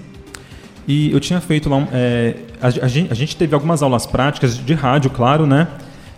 E 0.88 1.12
eu 1.12 1.20
tinha 1.20 1.40
feito 1.42 1.70
lá. 1.70 1.88
é, 1.92 2.36
a, 2.62 2.68
a 2.68 2.88
gente, 2.88 3.12
a 3.12 3.16
gente 3.16 3.36
teve 3.36 3.54
algumas 3.54 3.82
aulas 3.84 4.06
práticas 4.06 4.58
de 4.58 4.74
rádio, 4.74 5.10
claro, 5.10 5.46
né? 5.46 5.68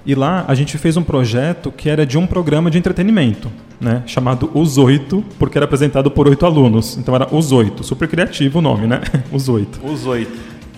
E 0.05 0.15
lá 0.15 0.45
a 0.47 0.55
gente 0.55 0.77
fez 0.77 0.95
um 0.95 1.03
projeto 1.03 1.71
que 1.71 1.89
era 1.89 2.05
de 2.05 2.17
um 2.17 2.25
programa 2.25 2.71
de 2.71 2.77
entretenimento, 2.77 3.51
né? 3.79 4.01
Chamado 4.05 4.49
Os 4.53 4.77
Oito, 4.77 5.23
porque 5.37 5.57
era 5.57 5.65
apresentado 5.65 6.09
por 6.09 6.27
oito 6.27 6.45
alunos. 6.45 6.97
Então 6.97 7.13
era 7.13 7.27
Os 7.33 7.51
Oito. 7.51 7.83
Super 7.83 8.07
criativo 8.07 8.59
o 8.59 8.61
nome, 8.61 8.87
né? 8.87 9.01
Os 9.31 9.49
Oito. 9.49 9.79
Os 9.83 10.05
oito. 10.05 10.31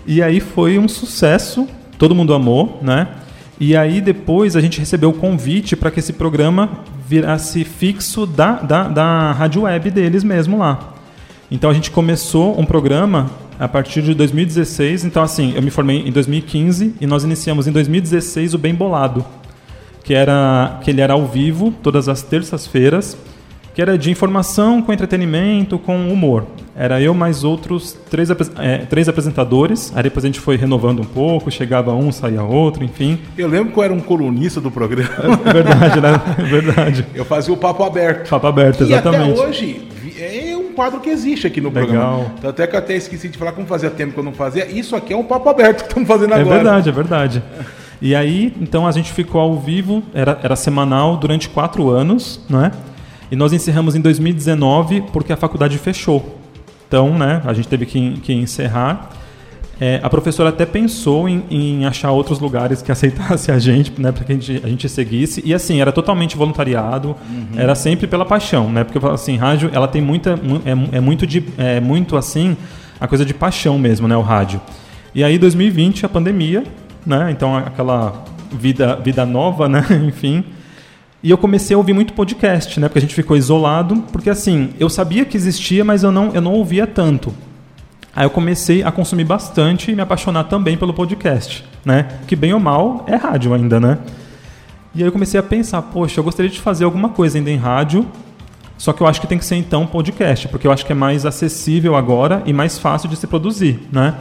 E 0.07 0.21
aí 0.23 0.39
foi 0.39 0.79
um 0.79 0.87
sucesso, 0.87 1.67
todo 1.97 2.15
mundo 2.15 2.33
amou, 2.33 2.79
né? 2.81 3.07
E 3.63 3.77
aí 3.77 4.01
depois 4.01 4.55
a 4.55 4.59
gente 4.59 4.79
recebeu 4.79 5.11
o 5.11 5.13
convite 5.13 5.75
para 5.75 5.91
que 5.91 5.99
esse 5.99 6.13
programa 6.13 6.79
virasse 7.07 7.63
fixo 7.63 8.25
da, 8.25 8.53
da, 8.53 8.87
da 8.87 9.31
rádio 9.33 9.61
web 9.61 9.91
deles 9.91 10.23
mesmo 10.23 10.57
lá. 10.57 10.95
Então 11.51 11.69
a 11.69 11.73
gente 11.75 11.91
começou 11.91 12.59
um 12.59 12.65
programa 12.65 13.29
a 13.59 13.67
partir 13.67 14.01
de 14.01 14.15
2016. 14.15 15.05
Então 15.05 15.21
assim, 15.21 15.53
eu 15.55 15.61
me 15.61 15.69
formei 15.69 15.99
em 15.99 16.11
2015 16.11 16.95
e 16.99 17.05
nós 17.05 17.23
iniciamos 17.23 17.67
em 17.67 17.71
2016 17.71 18.55
o 18.55 18.57
Bem 18.57 18.73
Bolado, 18.73 19.23
que 20.03 20.15
era 20.15 20.79
que 20.83 20.89
ele 20.89 20.99
era 21.01 21.13
ao 21.13 21.27
vivo 21.27 21.71
todas 21.83 22.09
as 22.09 22.23
terças-feiras, 22.23 23.15
que 23.75 23.81
era 23.83 23.95
de 23.95 24.09
informação 24.09 24.81
com 24.81 24.91
entretenimento, 24.91 25.77
com 25.77 26.11
humor. 26.11 26.47
Era 26.81 26.99
eu 26.99 27.13
mais 27.13 27.43
outros 27.43 27.95
três, 28.09 28.27
é, 28.57 28.79
três 28.79 29.07
apresentadores. 29.07 29.93
Aí 29.95 30.01
depois 30.01 30.25
a 30.25 30.27
gente 30.27 30.39
foi 30.39 30.55
renovando 30.55 30.99
um 31.01 31.05
pouco, 31.05 31.51
chegava 31.51 31.93
um, 31.93 32.11
saía 32.11 32.41
outro, 32.41 32.83
enfim. 32.83 33.19
Eu 33.37 33.47
lembro 33.47 33.71
que 33.71 33.77
eu 33.77 33.83
era 33.83 33.93
um 33.93 33.99
colunista 33.99 34.59
do 34.59 34.71
programa. 34.71 35.11
É 35.45 35.53
verdade, 35.53 36.01
né? 36.01 36.09
É 36.39 36.41
verdade. 36.41 37.05
Eu 37.13 37.23
fazia 37.23 37.53
o 37.53 37.57
papo 37.57 37.83
aberto. 37.83 38.27
Papo 38.29 38.47
aberto, 38.47 38.81
E 38.83 38.95
até 38.95 39.09
exatamente. 39.09 39.39
hoje 39.39 39.81
é 40.19 40.57
um 40.57 40.73
quadro 40.73 40.99
que 40.99 41.11
existe 41.11 41.45
aqui 41.45 41.61
no 41.61 41.69
Legal. 41.69 41.85
programa. 41.85 42.25
Tanto 42.41 42.61
é 42.63 42.65
que 42.65 42.75
eu 42.75 42.79
até 42.79 42.95
esqueci 42.95 43.29
de 43.29 43.37
falar 43.37 43.51
como 43.51 43.67
fazia 43.67 43.91
tempo 43.91 44.13
que 44.13 44.19
eu 44.19 44.23
não 44.23 44.33
fazia. 44.33 44.65
Isso 44.65 44.95
aqui 44.95 45.13
é 45.13 45.17
um 45.17 45.23
papo 45.23 45.49
aberto 45.49 45.83
que 45.83 45.87
estamos 45.89 46.07
fazendo 46.07 46.33
É 46.33 46.39
agora. 46.41 46.55
verdade, 46.55 46.89
é 46.89 46.91
verdade. 46.91 47.43
E 48.01 48.15
aí, 48.15 48.55
então 48.59 48.87
a 48.87 48.91
gente 48.91 49.11
ficou 49.13 49.39
ao 49.39 49.59
vivo, 49.59 50.01
era, 50.15 50.39
era 50.41 50.55
semanal 50.55 51.15
durante 51.17 51.47
quatro 51.47 51.91
anos, 51.91 52.41
né? 52.49 52.71
E 53.31 53.35
nós 53.35 53.53
encerramos 53.53 53.95
em 53.95 54.01
2019 54.01 55.01
porque 55.13 55.31
a 55.31 55.37
faculdade 55.37 55.77
fechou. 55.77 56.40
Então, 56.91 57.17
né, 57.17 57.41
a 57.45 57.53
gente 57.53 57.69
teve 57.69 57.85
que, 57.85 58.19
que 58.19 58.33
encerrar. 58.33 59.11
É, 59.79 60.01
a 60.03 60.09
professora 60.09 60.49
até 60.49 60.65
pensou 60.65 61.29
em, 61.29 61.41
em 61.49 61.85
achar 61.85 62.11
outros 62.11 62.37
lugares 62.41 62.81
que 62.81 62.91
aceitasse 62.91 63.49
a 63.49 63.57
gente, 63.57 63.93
né, 63.97 64.11
para 64.11 64.25
que 64.25 64.33
a 64.33 64.35
gente, 64.35 64.61
a 64.61 64.67
gente 64.67 64.89
seguisse. 64.89 65.41
E 65.45 65.53
assim, 65.53 65.79
era 65.79 65.93
totalmente 65.93 66.35
voluntariado, 66.35 67.15
era 67.55 67.75
sempre 67.75 68.07
pela 68.07 68.25
paixão, 68.25 68.69
né? 68.69 68.83
Porque 68.83 68.99
assim, 69.07 69.37
rádio, 69.37 69.69
ela 69.73 69.87
tem 69.87 70.01
muita, 70.01 70.35
mu- 70.35 70.61
é, 70.65 70.97
é 70.97 70.99
muito 70.99 71.25
de, 71.25 71.41
é 71.57 71.79
muito 71.79 72.17
assim, 72.17 72.57
a 72.99 73.07
coisa 73.07 73.23
de 73.23 73.33
paixão 73.33 73.79
mesmo, 73.79 74.05
né, 74.05 74.17
o 74.17 74.21
rádio. 74.21 74.59
E 75.15 75.23
aí 75.23 75.37
2020, 75.37 76.05
a 76.05 76.09
pandemia, 76.09 76.61
né? 77.05 77.29
Então 77.31 77.55
aquela 77.55 78.21
vida 78.51 78.97
vida 78.97 79.25
nova, 79.25 79.67
né? 79.69 79.81
Enfim. 80.05 80.43
E 81.23 81.29
eu 81.29 81.37
comecei 81.37 81.75
a 81.75 81.77
ouvir 81.77 81.93
muito 81.93 82.13
podcast, 82.13 82.79
né? 82.79 82.87
Porque 82.87 82.97
a 82.99 83.01
gente 83.01 83.13
ficou 83.13 83.37
isolado, 83.37 84.03
porque 84.11 84.29
assim, 84.29 84.73
eu 84.79 84.89
sabia 84.89 85.23
que 85.23 85.37
existia, 85.37 85.85
mas 85.85 86.03
eu 86.03 86.11
não 86.11 86.31
eu 86.33 86.41
não 86.41 86.53
ouvia 86.53 86.87
tanto. 86.87 87.33
Aí 88.13 88.25
eu 88.25 88.29
comecei 88.29 88.83
a 88.83 88.91
consumir 88.91 89.23
bastante 89.23 89.91
e 89.91 89.95
me 89.95 90.01
apaixonar 90.01 90.45
também 90.45 90.75
pelo 90.75 90.93
podcast, 90.93 91.63
né? 91.85 92.07
Que 92.27 92.35
bem 92.35 92.53
ou 92.53 92.59
mal 92.59 93.05
é 93.07 93.15
rádio 93.15 93.53
ainda, 93.53 93.79
né? 93.79 93.99
E 94.93 95.01
aí 95.01 95.07
eu 95.07 95.11
comecei 95.11 95.39
a 95.39 95.43
pensar, 95.43 95.81
poxa, 95.83 96.19
eu 96.19 96.23
gostaria 96.23 96.51
de 96.51 96.59
fazer 96.59 96.83
alguma 96.83 97.09
coisa 97.09 97.37
ainda 97.37 97.49
em 97.49 97.55
rádio, 97.55 98.05
só 98.77 98.91
que 98.91 99.01
eu 99.01 99.07
acho 99.07 99.21
que 99.21 99.27
tem 99.27 99.37
que 99.37 99.45
ser 99.45 99.55
então 99.55 99.85
podcast, 99.85 100.47
porque 100.47 100.67
eu 100.67 100.71
acho 100.71 100.85
que 100.85 100.91
é 100.91 100.95
mais 100.95 101.25
acessível 101.25 101.95
agora 101.95 102.41
e 102.45 102.51
mais 102.51 102.77
fácil 102.77 103.07
de 103.07 103.15
se 103.15 103.27
produzir, 103.27 103.79
né? 103.91 104.15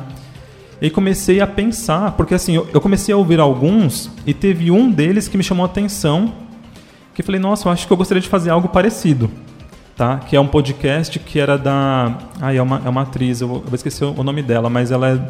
E 0.81 0.89
comecei 0.89 1.41
a 1.41 1.47
pensar, 1.47 2.13
porque 2.13 2.35
assim, 2.35 2.55
eu 2.55 2.81
comecei 2.81 3.13
a 3.13 3.17
ouvir 3.17 3.41
alguns 3.41 4.11
e 4.25 4.33
teve 4.33 4.71
um 4.71 4.91
deles 4.91 5.27
que 5.29 5.37
me 5.37 5.43
chamou 5.43 5.65
a 5.65 5.67
atenção, 5.67 6.33
que 7.15 7.21
eu 7.23 7.25
falei, 7.27 7.41
nossa, 7.41 7.69
eu 7.69 7.73
acho 7.73 7.87
que 7.87 7.93
eu 7.93 7.97
gostaria 7.97 8.21
de 8.21 8.29
fazer 8.29 8.51
algo 8.51 8.69
parecido, 8.69 9.31
tá? 9.97 10.19
Que 10.19 10.37
é 10.37 10.41
um 10.41 10.47
podcast 10.47 11.19
que 11.19 11.39
era 11.39 11.57
da... 11.59 12.17
Ah, 12.41 12.55
é 12.55 12.61
uma, 12.63 12.81
é 12.85 12.89
uma 12.89 13.03
atriz, 13.03 13.41
eu 13.41 13.49
vou, 13.49 13.57
eu 13.59 13.65
vou 13.65 13.75
esquecer 13.75 14.05
o 14.05 14.23
nome 14.23 14.43
dela, 14.43 14.71
mas 14.71 14.91
ela 14.91 15.09
é 15.09 15.21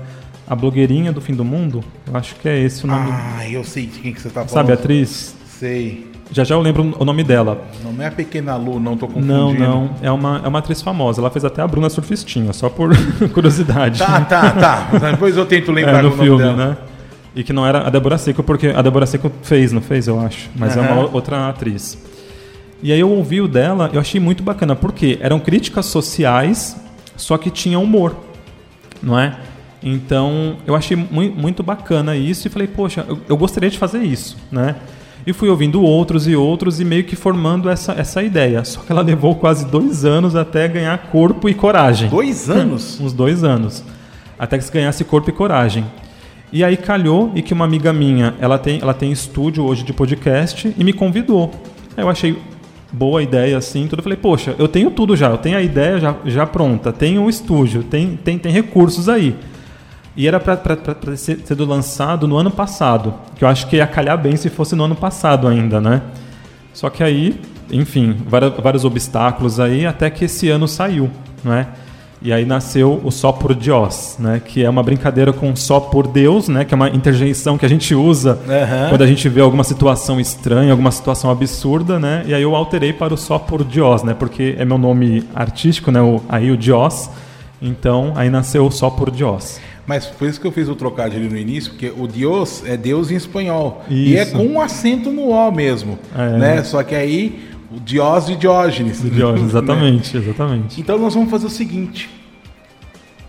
a 0.48 0.54
blogueirinha 0.56 1.12
do 1.12 1.20
fim 1.20 1.34
do 1.34 1.44
mundo, 1.44 1.82
eu 2.06 2.16
acho 2.16 2.34
que 2.36 2.48
é 2.48 2.58
esse 2.58 2.84
o 2.84 2.88
nome, 2.88 3.10
Ah, 3.12 3.48
eu 3.48 3.62
sei 3.64 3.86
de 3.86 3.98
quem 4.00 4.12
que 4.12 4.20
você 4.20 4.28
tá 4.28 4.40
falando. 4.44 4.50
sabe 4.50 4.72
a 4.72 4.74
atriz? 4.74 5.34
Sei. 5.46 6.10
Já 6.32 6.44
já 6.44 6.54
eu 6.54 6.60
lembro 6.60 6.94
o 6.98 7.04
nome 7.04 7.24
dela. 7.24 7.60
Não 7.84 8.00
é 8.02 8.06
a 8.06 8.10
Pequena 8.12 8.54
Lu, 8.56 8.78
não 8.78 8.96
tô 8.96 9.08
confundindo. 9.08 9.32
Não, 9.32 9.52
não. 9.54 9.90
É 10.00 10.10
uma, 10.12 10.40
é 10.44 10.48
uma 10.48 10.60
atriz 10.60 10.80
famosa. 10.80 11.20
Ela 11.20 11.28
fez 11.28 11.44
até 11.44 11.60
a 11.60 11.66
Bruna 11.66 11.90
Surfistinha, 11.90 12.52
só 12.52 12.68
por 12.68 12.90
curiosidade. 13.34 13.98
Tá, 13.98 14.20
tá, 14.20 14.50
tá. 14.52 14.88
Depois 15.10 15.36
eu 15.36 15.44
tento 15.44 15.72
lembrar 15.72 15.98
É, 15.98 16.02
no 16.02 16.08
o 16.08 16.10
nome 16.12 16.22
filme, 16.22 16.38
dela. 16.44 16.56
né? 16.56 16.76
E 17.34 17.44
que 17.44 17.52
não 17.52 17.64
era 17.66 17.86
a 17.86 17.90
Débora 17.90 18.18
Seco, 18.18 18.42
porque 18.42 18.68
a 18.68 18.82
Débora 18.82 19.06
Seco 19.06 19.30
fez, 19.42 19.70
não 19.72 19.80
fez, 19.80 20.08
eu 20.08 20.18
acho. 20.18 20.50
Mas 20.56 20.76
é 20.76 20.80
uma 20.80 21.08
outra 21.14 21.48
atriz. 21.48 21.96
E 22.82 22.92
aí 22.92 22.98
eu 23.00 23.10
ouvi 23.10 23.40
o 23.40 23.46
dela, 23.46 23.90
eu 23.92 24.00
achei 24.00 24.20
muito 24.20 24.42
bacana, 24.42 24.74
porque 24.74 25.18
eram 25.20 25.38
críticas 25.38 25.86
sociais, 25.86 26.76
só 27.16 27.36
que 27.38 27.50
tinha 27.50 27.78
humor, 27.78 28.16
não 29.02 29.18
é? 29.18 29.36
Então 29.82 30.56
eu 30.66 30.74
achei 30.74 30.96
mui- 30.96 31.32
muito 31.34 31.62
bacana 31.62 32.16
isso 32.16 32.46
e 32.46 32.50
falei, 32.50 32.66
poxa, 32.66 33.04
eu, 33.08 33.18
eu 33.28 33.36
gostaria 33.36 33.70
de 33.70 33.78
fazer 33.78 34.02
isso, 34.02 34.36
né? 34.50 34.76
E 35.26 35.32
fui 35.34 35.48
ouvindo 35.50 35.82
outros 35.82 36.26
e 36.26 36.34
outros 36.34 36.80
e 36.80 36.84
meio 36.84 37.04
que 37.04 37.14
formando 37.14 37.68
essa, 37.68 37.92
essa 37.92 38.22
ideia. 38.22 38.64
Só 38.64 38.80
que 38.80 38.90
ela 38.90 39.02
levou 39.02 39.34
quase 39.36 39.66
dois 39.66 40.04
anos 40.04 40.34
até 40.34 40.66
ganhar 40.66 40.96
corpo 41.12 41.46
e 41.48 41.54
coragem 41.54 42.08
Dois 42.08 42.48
anos? 42.48 42.98
uns 42.98 43.12
dois 43.12 43.44
anos, 43.44 43.84
até 44.38 44.56
que 44.56 44.64
se 44.64 44.72
ganhasse 44.72 45.04
corpo 45.04 45.28
e 45.28 45.32
coragem. 45.32 45.84
E 46.52 46.64
aí 46.64 46.76
calhou 46.76 47.30
e 47.34 47.42
que 47.42 47.54
uma 47.54 47.64
amiga 47.64 47.92
minha, 47.92 48.34
ela 48.40 48.58
tem, 48.58 48.80
ela 48.82 48.92
tem 48.92 49.12
estúdio 49.12 49.64
hoje 49.64 49.84
de 49.84 49.92
podcast 49.92 50.74
e 50.76 50.84
me 50.84 50.92
convidou. 50.92 51.50
Aí 51.96 52.02
eu 52.02 52.08
achei 52.08 52.36
boa 52.92 53.22
ideia 53.22 53.56
assim, 53.56 53.86
tudo. 53.86 54.00
Eu 54.00 54.02
falei, 54.02 54.18
poxa, 54.18 54.54
eu 54.58 54.66
tenho 54.66 54.90
tudo 54.90 55.16
já, 55.16 55.30
eu 55.30 55.38
tenho 55.38 55.56
a 55.56 55.62
ideia 55.62 56.00
já, 56.00 56.16
já 56.24 56.46
pronta, 56.46 56.92
tenho 56.92 57.22
o 57.22 57.30
estúdio, 57.30 57.84
tem, 57.84 58.16
tem, 58.16 58.38
tem 58.38 58.52
recursos 58.52 59.08
aí. 59.08 59.36
E 60.16 60.26
era 60.26 60.40
para 60.40 60.56
ter 60.56 61.16
sido 61.16 61.64
lançado 61.64 62.26
no 62.26 62.36
ano 62.36 62.50
passado, 62.50 63.14
que 63.36 63.44
eu 63.44 63.48
acho 63.48 63.68
que 63.68 63.76
ia 63.76 63.86
calhar 63.86 64.18
bem 64.18 64.36
se 64.36 64.50
fosse 64.50 64.74
no 64.74 64.84
ano 64.84 64.96
passado 64.96 65.46
ainda, 65.46 65.80
né? 65.80 66.02
Só 66.72 66.90
que 66.90 67.02
aí, 67.02 67.40
enfim, 67.70 68.16
vários, 68.26 68.54
vários 68.56 68.84
obstáculos 68.84 69.60
aí, 69.60 69.86
até 69.86 70.10
que 70.10 70.24
esse 70.24 70.48
ano 70.48 70.66
saiu, 70.66 71.08
não 71.44 71.54
é? 71.54 71.68
E 72.22 72.34
aí 72.34 72.44
nasceu 72.44 73.00
o 73.02 73.10
Só 73.10 73.32
por 73.32 73.54
Dios, 73.54 74.16
né? 74.18 74.42
Que 74.44 74.62
é 74.62 74.68
uma 74.68 74.82
brincadeira 74.82 75.32
com 75.32 75.56
Só 75.56 75.80
por 75.80 76.06
Deus, 76.06 76.48
né? 76.48 76.66
Que 76.66 76.74
é 76.74 76.76
uma 76.76 76.90
interjeição 76.90 77.56
que 77.56 77.64
a 77.64 77.68
gente 77.68 77.94
usa 77.94 78.38
Aham. 78.46 78.90
quando 78.90 79.02
a 79.02 79.06
gente 79.06 79.26
vê 79.28 79.40
alguma 79.40 79.64
situação 79.64 80.20
estranha, 80.20 80.70
alguma 80.70 80.90
situação 80.90 81.30
absurda, 81.30 81.98
né? 81.98 82.22
E 82.26 82.34
aí 82.34 82.42
eu 82.42 82.54
alterei 82.54 82.92
para 82.92 83.14
o 83.14 83.16
Só 83.16 83.38
por 83.38 83.64
Dios, 83.64 84.02
né? 84.02 84.12
Porque 84.12 84.54
é 84.58 84.64
meu 84.66 84.76
nome 84.76 85.24
artístico, 85.34 85.90
né? 85.90 86.02
O, 86.02 86.20
aí 86.28 86.50
o 86.50 86.58
Dios. 86.58 87.08
Então, 87.62 88.12
aí 88.14 88.28
nasceu 88.28 88.66
o 88.66 88.70
Só 88.70 88.90
por 88.90 89.10
Dios. 89.10 89.58
Mas 89.86 90.06
por 90.06 90.28
isso 90.28 90.40
que 90.40 90.46
eu 90.46 90.52
fiz 90.52 90.68
o 90.68 90.76
trocadilho 90.76 91.28
no 91.28 91.36
início, 91.36 91.72
porque 91.72 91.90
o 91.96 92.06
Deus 92.06 92.62
é 92.64 92.76
Deus 92.76 93.10
em 93.10 93.16
espanhol. 93.16 93.82
E 93.88 94.16
é 94.16 94.22
Isso. 94.22 94.36
com 94.36 94.46
um 94.46 94.60
acento 94.60 95.10
no 95.10 95.30
O 95.30 95.50
mesmo. 95.50 95.98
É. 96.16 96.38
Né? 96.38 96.62
Só 96.62 96.82
que 96.84 96.94
aí, 96.94 97.49
o 97.70 97.78
Dios 97.78 98.26
de 98.26 98.36
Diógenes. 98.36 99.00
Dios, 99.00 99.40
né? 99.40 99.46
exatamente, 99.46 100.16
exatamente. 100.16 100.80
Então 100.80 100.98
nós 100.98 101.14
vamos 101.14 101.30
fazer 101.30 101.46
o 101.46 101.50
seguinte. 101.50 102.10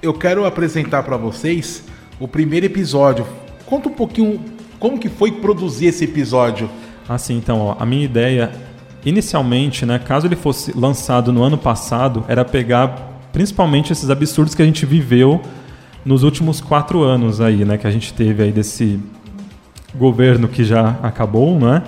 Eu 0.01 0.13
quero 0.13 0.45
apresentar 0.45 1.03
para 1.03 1.15
vocês 1.15 1.83
o 2.19 2.27
primeiro 2.27 2.65
episódio. 2.65 3.25
Conta 3.65 3.88
um 3.88 3.93
pouquinho 3.93 4.39
como 4.79 4.98
que 4.98 5.10
foi 5.10 5.31
produzir 5.31 5.88
esse 5.88 6.05
episódio. 6.05 6.69
Assim, 7.07 7.38
então, 7.38 7.60
ó, 7.60 7.75
a 7.79 7.86
minha 7.86 8.03
ideia, 8.03 8.51
inicialmente, 9.05 9.86
né, 9.86 10.00
caso 10.00 10.25
ele 10.25 10.36
fosse 10.36 10.75
lançado 10.75 11.31
no 11.31 11.43
ano 11.43 11.57
passado, 11.57 12.25
era 12.27 12.43
pegar 12.43 13.10
principalmente 13.31 13.93
esses 13.93 14.10
absurdos 14.10 14.55
que 14.55 14.62
a 14.62 14.65
gente 14.65 14.86
viveu 14.86 15.39
nos 16.03 16.24
últimos 16.24 16.60
quatro 16.60 17.03
anos 17.03 17.39
aí, 17.39 17.63
né, 17.63 17.77
que 17.77 17.86
a 17.86 17.91
gente 17.91 18.12
teve 18.13 18.43
aí 18.43 18.51
desse 18.51 19.00
governo 19.93 20.48
que 20.48 20.63
já 20.63 20.98
acabou, 21.03 21.60
né? 21.60 21.83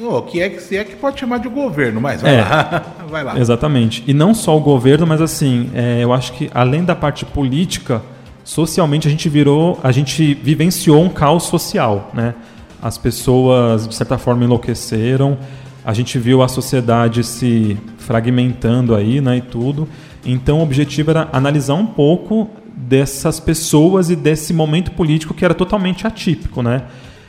O 0.00 0.22
que 0.22 0.40
é 0.40 0.48
que 0.48 0.60
se 0.60 0.76
é 0.76 0.84
que 0.84 0.96
pode 0.96 1.20
chamar 1.20 1.38
de 1.38 1.48
governo, 1.48 2.00
mas 2.00 2.20
vai 2.22 2.34
É. 2.36 2.40
lá. 2.40 2.82
vai 3.08 3.24
lá. 3.24 3.38
Exatamente. 3.38 4.02
E 4.06 4.12
não 4.12 4.34
só 4.34 4.56
o 4.56 4.60
governo, 4.60 5.06
mas 5.06 5.20
assim, 5.20 5.70
é, 5.74 5.98
eu 6.02 6.12
acho 6.12 6.32
que 6.32 6.50
além 6.52 6.84
da 6.84 6.94
parte 6.96 7.24
política, 7.24 8.02
socialmente 8.42 9.06
a 9.06 9.10
gente 9.10 9.28
virou, 9.28 9.78
a 9.82 9.92
gente 9.92 10.34
vivenciou 10.34 11.02
um 11.02 11.08
caos 11.08 11.44
social, 11.44 12.10
né? 12.12 12.34
As 12.82 12.98
pessoas 12.98 13.88
de 13.88 13.94
certa 13.94 14.18
forma 14.18 14.44
enlouqueceram, 14.44 15.38
a 15.84 15.92
gente 15.94 16.18
viu 16.18 16.42
a 16.42 16.48
sociedade 16.48 17.22
se 17.24 17.76
fragmentando 17.98 18.94
aí, 18.94 19.20
né, 19.20 19.38
e 19.38 19.40
tudo. 19.40 19.88
Então 20.24 20.58
o 20.58 20.62
objetivo 20.62 21.10
era 21.10 21.28
analisar 21.32 21.74
um 21.74 21.86
pouco 21.86 22.50
dessas 22.76 23.38
pessoas 23.40 24.10
e 24.10 24.16
desse 24.16 24.52
momento 24.52 24.90
político 24.92 25.32
que 25.32 25.44
era 25.44 25.54
totalmente 25.54 26.06
atípico, 26.06 26.62
né? 26.62 26.82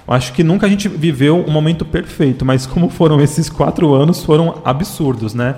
Eu 0.07 0.13
acho 0.13 0.33
que 0.33 0.43
nunca 0.43 0.67
a 0.67 0.69
gente 0.69 0.87
viveu 0.87 1.43
um 1.47 1.51
momento 1.51 1.83
perfeito, 1.83 2.45
mas 2.45 2.65
como 2.65 2.89
foram 2.89 3.19
esses 3.21 3.49
quatro 3.49 3.93
anos, 3.93 4.23
foram 4.23 4.61
absurdos, 4.63 5.33
né? 5.33 5.55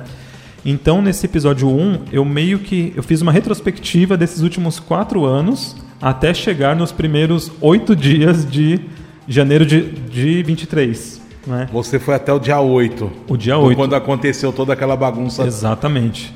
Então, 0.66 1.02
nesse 1.02 1.26
episódio 1.26 1.70
1, 1.70 2.06
eu 2.12 2.26
meio 2.26 2.60
que 2.60 2.94
eu 2.96 3.04
fiz 3.04 3.22
uma 3.22 3.32
retrospectiva 3.32 4.18
desses 4.18 4.42
últimos 4.42 4.80
quatro 4.80 5.26
anos 5.26 5.76
até 6.02 6.34
chegar 6.34 6.76
nos 6.76 6.92
primeiros 6.92 7.52
oito 7.62 7.96
dias 7.96 8.50
de 8.50 8.80
janeiro 9.28 9.66
de, 9.66 9.82
de 9.92 10.44
23. 10.44 11.22
Né? 11.46 11.70
Você 11.72 12.00
foi 12.00 12.16
até 12.16 12.34
o 12.34 12.40
dia 12.40 12.60
8. 12.60 13.12
O 13.30 13.38
dia 13.38 13.58
8. 13.58 13.78
Quando 13.78 13.96
aconteceu 13.96 14.52
toda 14.52 14.74
aquela 14.74 14.96
bagunça. 14.96 15.44
Exatamente. 15.46 16.34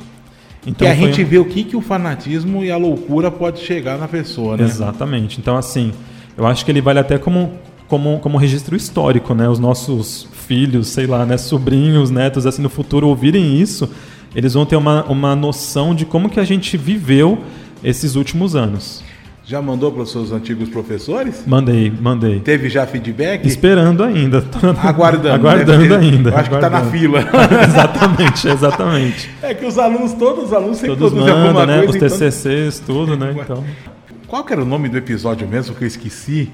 Então, 0.66 0.88
que 0.88 0.92
a 0.92 0.96
gente 0.96 1.22
um... 1.22 1.26
vê 1.26 1.38
o 1.38 1.46
que, 1.46 1.64
que 1.64 1.76
o 1.76 1.82
fanatismo 1.82 2.64
e 2.64 2.72
a 2.72 2.78
loucura 2.78 3.32
pode 3.32 3.60
chegar 3.60 3.98
na 3.98 4.08
pessoa, 4.08 4.56
né? 4.56 4.64
Exatamente. 4.64 5.40
Então, 5.40 5.58
assim, 5.58 5.92
eu 6.38 6.46
acho 6.46 6.64
que 6.64 6.72
ele 6.72 6.82
vale 6.82 7.00
até 7.00 7.18
como, 7.18 7.54
como, 7.92 8.20
como 8.20 8.38
registro 8.38 8.74
histórico, 8.74 9.36
né? 9.36 9.50
Os 9.50 9.60
nossos 9.60 10.26
filhos, 10.48 10.88
sei 10.88 11.06
lá, 11.06 11.26
né? 11.26 11.38
sobrinhos, 11.38 12.10
netos, 12.10 12.46
assim, 12.46 12.62
no 12.62 12.70
futuro 12.70 13.06
ouvirem 13.06 13.60
isso, 13.60 13.90
eles 14.34 14.54
vão 14.54 14.66
ter 14.66 14.78
uma, 14.78 15.04
uma 15.08 15.36
noção 15.36 15.94
de 15.94 16.06
como 16.06 16.30
que 16.30 16.40
a 16.40 16.46
gente 16.46 16.78
viveu 16.78 17.40
esses 17.84 18.16
últimos 18.16 18.56
anos. 18.56 19.04
Já 19.44 19.62
mandou 19.62 19.92
para 19.92 20.04
os 20.04 20.12
seus 20.12 20.32
antigos 20.32 20.70
professores? 20.70 21.44
Mandei, 21.46 21.92
mandei. 21.92 22.40
Teve 22.40 22.70
já 22.70 22.88
feedback? 22.88 23.46
Esperando 23.46 24.06
ainda. 24.06 24.42
Aguardando. 24.82 25.28
Aguardando 25.36 25.90
né? 25.90 25.98
ainda. 25.98 26.30
Eu 26.30 26.38
acho 26.38 26.50
que 26.50 26.56
está 26.56 26.70
na 26.70 26.86
fila. 26.86 27.20
exatamente, 27.68 28.48
exatamente. 28.48 29.30
É 29.42 29.54
que 29.54 29.66
os 29.66 29.78
alunos, 29.78 30.14
todos 30.14 30.46
os 30.46 30.54
alunos 30.54 30.78
sempre 30.78 30.96
todos 30.96 31.12
mandam, 31.12 31.48
alguma 31.48 31.66
né? 31.66 31.84
Coisa, 31.84 32.06
os 32.06 32.14
TCCs, 32.14 32.82
então... 32.82 32.96
tudo, 32.96 33.18
né? 33.18 33.36
Então... 33.38 33.62
Qual 34.30 34.46
que 34.46 34.54
era 34.54 34.62
o 34.62 34.66
nome 34.66 34.88
do 34.88 34.98
episódio 34.98 35.46
mesmo 35.46 35.76
que 35.76 35.84
eu 35.84 35.88
esqueci? 35.90 36.50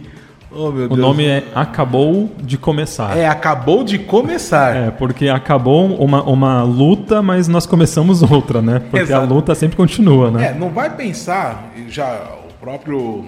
Oh, 0.50 0.70
o 0.70 0.96
nome 0.96 1.26
é 1.26 1.44
Acabou 1.54 2.32
de 2.42 2.58
Começar. 2.58 3.18
É, 3.18 3.28
acabou 3.28 3.84
de 3.84 4.00
começar. 4.00 4.76
É, 4.76 4.92
porque 4.92 5.28
acabou 5.28 5.94
uma, 5.96 6.24
uma 6.24 6.64
luta, 6.64 7.22
mas 7.22 7.48
nós 7.48 7.66
começamos 7.66 8.22
outra, 8.24 8.62
né? 8.62 8.80
Porque 8.80 9.00
Exato. 9.00 9.22
a 9.22 9.26
luta 9.26 9.54
sempre 9.54 9.76
continua, 9.76 10.32
né? 10.32 10.48
É, 10.48 10.54
não 10.54 10.70
vai 10.70 10.90
pensar, 10.96 11.72
já 11.90 12.26
próprio, 12.62 13.26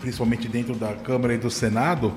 principalmente 0.00 0.48
dentro 0.48 0.74
da 0.74 0.92
Câmara 0.92 1.34
e 1.34 1.38
do 1.38 1.50
Senado, 1.50 2.12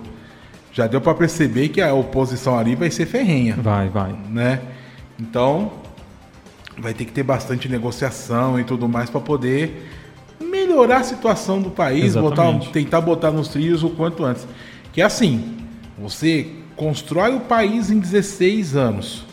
já 0.71 0.87
deu 0.87 1.01
para 1.01 1.13
perceber 1.13 1.69
que 1.69 1.81
a 1.81 1.93
oposição 1.93 2.57
ali 2.57 2.75
vai 2.75 2.89
ser 2.89 3.05
ferrenha. 3.05 3.55
Vai, 3.55 3.89
vai. 3.89 4.15
Né? 4.29 4.61
Então, 5.19 5.71
vai 6.77 6.93
ter 6.93 7.05
que 7.05 7.11
ter 7.11 7.23
bastante 7.23 7.67
negociação 7.67 8.59
e 8.59 8.63
tudo 8.63 8.87
mais 8.87 9.09
para 9.09 9.19
poder 9.19 9.89
melhorar 10.77 10.97
a 10.97 11.03
situação 11.03 11.61
do 11.61 11.71
país, 11.71 12.15
botar, 12.15 12.53
tentar 12.71 13.01
botar 13.01 13.31
nos 13.31 13.47
trilhos 13.47 13.83
o 13.83 13.89
quanto 13.89 14.23
antes. 14.23 14.47
Que 14.93 15.01
é 15.01 15.05
assim, 15.05 15.55
você 15.97 16.47
constrói 16.75 17.35
o 17.35 17.39
país 17.39 17.89
em 17.89 17.99
16 17.99 18.75
anos 18.75 19.25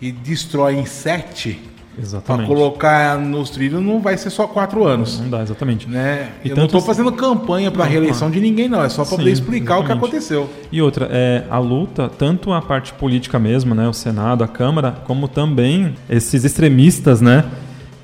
e 0.00 0.12
destrói 0.12 0.76
em 0.76 0.86
7, 0.86 1.68
Exatamente. 2.00 2.46
Para 2.46 2.56
colocar 2.56 3.18
nos 3.18 3.50
trilhos 3.50 3.82
não 3.82 3.98
vai 3.98 4.16
ser 4.16 4.30
só 4.30 4.46
quatro 4.46 4.86
anos. 4.86 5.18
Não 5.18 5.30
dá, 5.30 5.42
exatamente. 5.42 5.88
Né? 5.88 6.28
Eu 6.44 6.54
não 6.54 6.66
estou 6.66 6.80
fazendo 6.80 7.10
campanha 7.10 7.72
para 7.72 7.82
a 7.82 7.86
reeleição 7.88 8.30
de 8.30 8.38
ninguém, 8.38 8.68
não. 8.68 8.84
É 8.84 8.88
só 8.88 9.04
para 9.04 9.16
poder 9.16 9.32
explicar 9.32 9.78
exatamente. 9.78 9.82
o 9.82 10.00
que 10.00 10.06
aconteceu. 10.06 10.50
E 10.70 10.80
outra, 10.80 11.08
é, 11.10 11.42
a 11.50 11.58
luta, 11.58 12.08
tanto 12.08 12.52
a 12.52 12.62
parte 12.62 12.92
política 12.92 13.36
mesmo, 13.40 13.74
né? 13.74 13.88
O 13.88 13.92
Senado, 13.92 14.44
a 14.44 14.46
Câmara, 14.46 14.92
como 15.06 15.26
também 15.26 15.96
esses 16.08 16.44
extremistas, 16.44 17.20
né? 17.20 17.44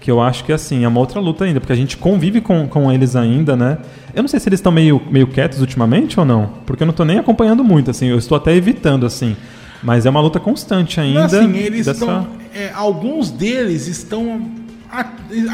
Que 0.04 0.10
eu 0.10 0.20
acho 0.20 0.44
que 0.44 0.52
assim, 0.52 0.84
é 0.84 0.88
uma 0.88 1.00
outra 1.00 1.18
luta 1.18 1.46
ainda, 1.46 1.60
porque 1.60 1.72
a 1.72 1.76
gente 1.76 1.96
convive 1.96 2.42
com, 2.42 2.68
com 2.68 2.92
eles 2.92 3.16
ainda, 3.16 3.56
né? 3.56 3.78
Eu 4.12 4.22
não 4.22 4.28
sei 4.28 4.38
se 4.38 4.46
eles 4.50 4.58
estão 4.60 4.70
meio, 4.70 5.00
meio 5.10 5.26
quietos 5.26 5.62
ultimamente 5.62 6.20
ou 6.20 6.26
não, 6.26 6.50
porque 6.66 6.82
eu 6.82 6.86
não 6.86 6.90
estou 6.90 7.06
nem 7.06 7.18
acompanhando 7.18 7.64
muito, 7.64 7.90
assim, 7.90 8.08
eu 8.08 8.18
estou 8.18 8.36
até 8.36 8.54
evitando, 8.54 9.06
assim. 9.06 9.34
Mas 9.82 10.04
é 10.04 10.10
uma 10.10 10.20
luta 10.20 10.38
constante 10.38 11.00
ainda. 11.00 11.24
Assim, 11.24 11.56
eles 11.56 11.86
dessa... 11.86 12.04
estão. 12.04 12.26
É, 12.54 12.70
alguns 12.74 13.30
deles 13.30 13.86
estão. 13.86 14.46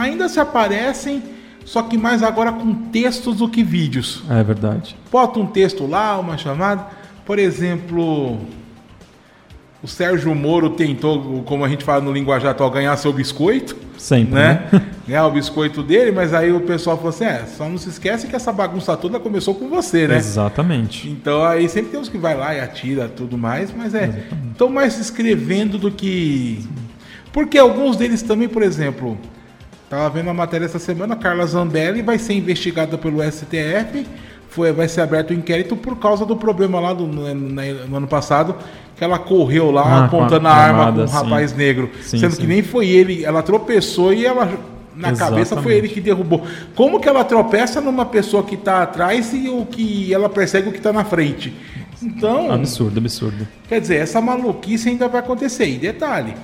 Ainda 0.01 0.29
se 0.29 0.41
aparecem, 0.41 1.23
só 1.65 1.83
que 1.83 1.97
mais 1.97 2.21
agora 2.21 2.51
com 2.51 2.75
textos 2.75 3.37
do 3.37 3.49
que 3.49 3.63
vídeos. 3.63 4.25
É 4.29 4.43
verdade. 4.43 4.97
Bota 5.13 5.39
um 5.39 5.47
texto 5.47 5.87
lá, 5.87 6.19
uma 6.19 6.37
chamada. 6.37 6.89
Por 7.25 7.39
exemplo, 7.39 8.37
o 9.83 9.89
Sérgio 9.89 10.35
Moro 10.35 10.71
tentou, 10.71 11.43
como 11.45 11.65
a 11.65 11.69
gente 11.69 11.85
fala 11.85 12.03
no 12.03 12.13
linguajar 12.13 12.51
atual, 12.51 12.71
ganhar 12.71 12.97
seu 12.97 13.13
biscoito. 13.13 13.77
Sempre. 13.97 14.35
Né? 14.35 14.69
né? 14.73 14.83
Ganhar 15.07 15.27
o 15.27 15.31
biscoito 15.33 15.83
dele, 15.83 16.13
mas 16.13 16.33
aí 16.33 16.53
o 16.53 16.61
pessoal 16.61 16.97
falou 16.97 17.11
assim: 17.11 17.25
é, 17.25 17.45
só 17.45 17.69
não 17.69 17.77
se 17.77 17.89
esquece 17.89 18.29
que 18.29 18.37
essa 18.37 18.53
bagunça 18.53 18.97
toda 18.97 19.19
começou 19.19 19.55
com 19.55 19.69
você, 19.69 20.07
né? 20.07 20.17
Exatamente. 20.17 21.09
Então 21.09 21.45
aí 21.45 21.69
sempre 21.69 21.91
tem 21.91 22.01
uns 22.01 22.09
que 22.09 22.17
vai 22.17 22.37
lá 22.37 22.55
e 22.55 22.61
atira 22.61 23.09
tudo 23.09 23.37
mais, 23.37 23.75
mas 23.77 23.95
é. 23.95 24.25
Estão 24.53 24.69
mais 24.69 24.99
escrevendo 24.99 25.79
do 25.79 25.91
que. 25.91 26.65
Porque 27.33 27.59
alguns 27.59 27.97
deles 27.97 28.23
também, 28.23 28.49
por 28.49 28.63
exemplo, 28.63 29.19
estava 29.85 30.09
vendo 30.09 30.31
a 30.31 30.35
matéria 30.35 30.65
essa 30.65 30.79
semana, 30.79 31.17
Carla 31.17 31.45
Zambelli 31.45 32.01
vai 32.01 32.19
ser 32.19 32.35
investigada 32.35 32.97
pelo 32.97 33.21
STF, 33.23 34.07
foi, 34.51 34.73
vai 34.73 34.89
ser 34.89 35.01
aberto 35.01 35.31
o 35.31 35.35
um 35.35 35.37
inquérito 35.37 35.77
por 35.77 35.97
causa 35.97 36.27
do 36.27 36.37
problema 36.37 36.79
lá 36.81 36.93
do, 36.93 37.07
no, 37.07 37.35
no 37.35 37.97
ano 37.97 38.07
passado 38.07 38.57
que 39.01 39.05
ela 39.05 39.19
correu 39.19 39.71
lá 39.71 39.83
ah, 39.83 40.05
apontando 40.05 40.47
a, 40.47 40.51
a 40.51 40.55
arma 40.55 40.85
armada, 40.85 41.07
com 41.07 41.11
um 41.11 41.15
rapaz 41.15 41.53
sim. 41.53 41.57
negro. 41.57 41.91
Sim, 42.03 42.19
sendo 42.19 42.35
sim. 42.35 42.43
que 42.43 42.47
nem 42.47 42.63
foi 42.63 42.87
ele, 42.87 43.25
ela 43.25 43.43
tropeçou 43.43 44.13
e 44.13 44.27
ela. 44.27 44.45
Na 44.95 45.13
Exatamente. 45.13 45.19
cabeça 45.19 45.63
foi 45.63 45.75
ele 45.75 45.89
que 45.89 46.03
derrubou. 46.03 46.47
Como 46.75 47.01
que 47.01 47.09
ela 47.09 47.25
tropeça 47.25 47.81
numa 47.81 48.05
pessoa 48.05 48.43
que 48.43 48.57
está 48.57 48.83
atrás 48.83 49.33
e 49.33 49.49
o 49.49 49.65
que 49.65 50.13
ela 50.13 50.29
persegue 50.29 50.69
o 50.69 50.73
que 50.73 50.77
está 50.77 50.93
na 50.93 51.05
frente? 51.05 51.57
Então. 52.03 52.53
Absurdo, 52.53 52.99
absurdo. 52.99 53.49
Quer 53.67 53.81
dizer, 53.81 53.97
essa 53.97 54.21
maluquice 54.21 54.91
ainda 54.91 55.09
vai 55.09 55.21
acontecer. 55.21 55.67
E 55.67 55.79
detalhe: 55.79 56.35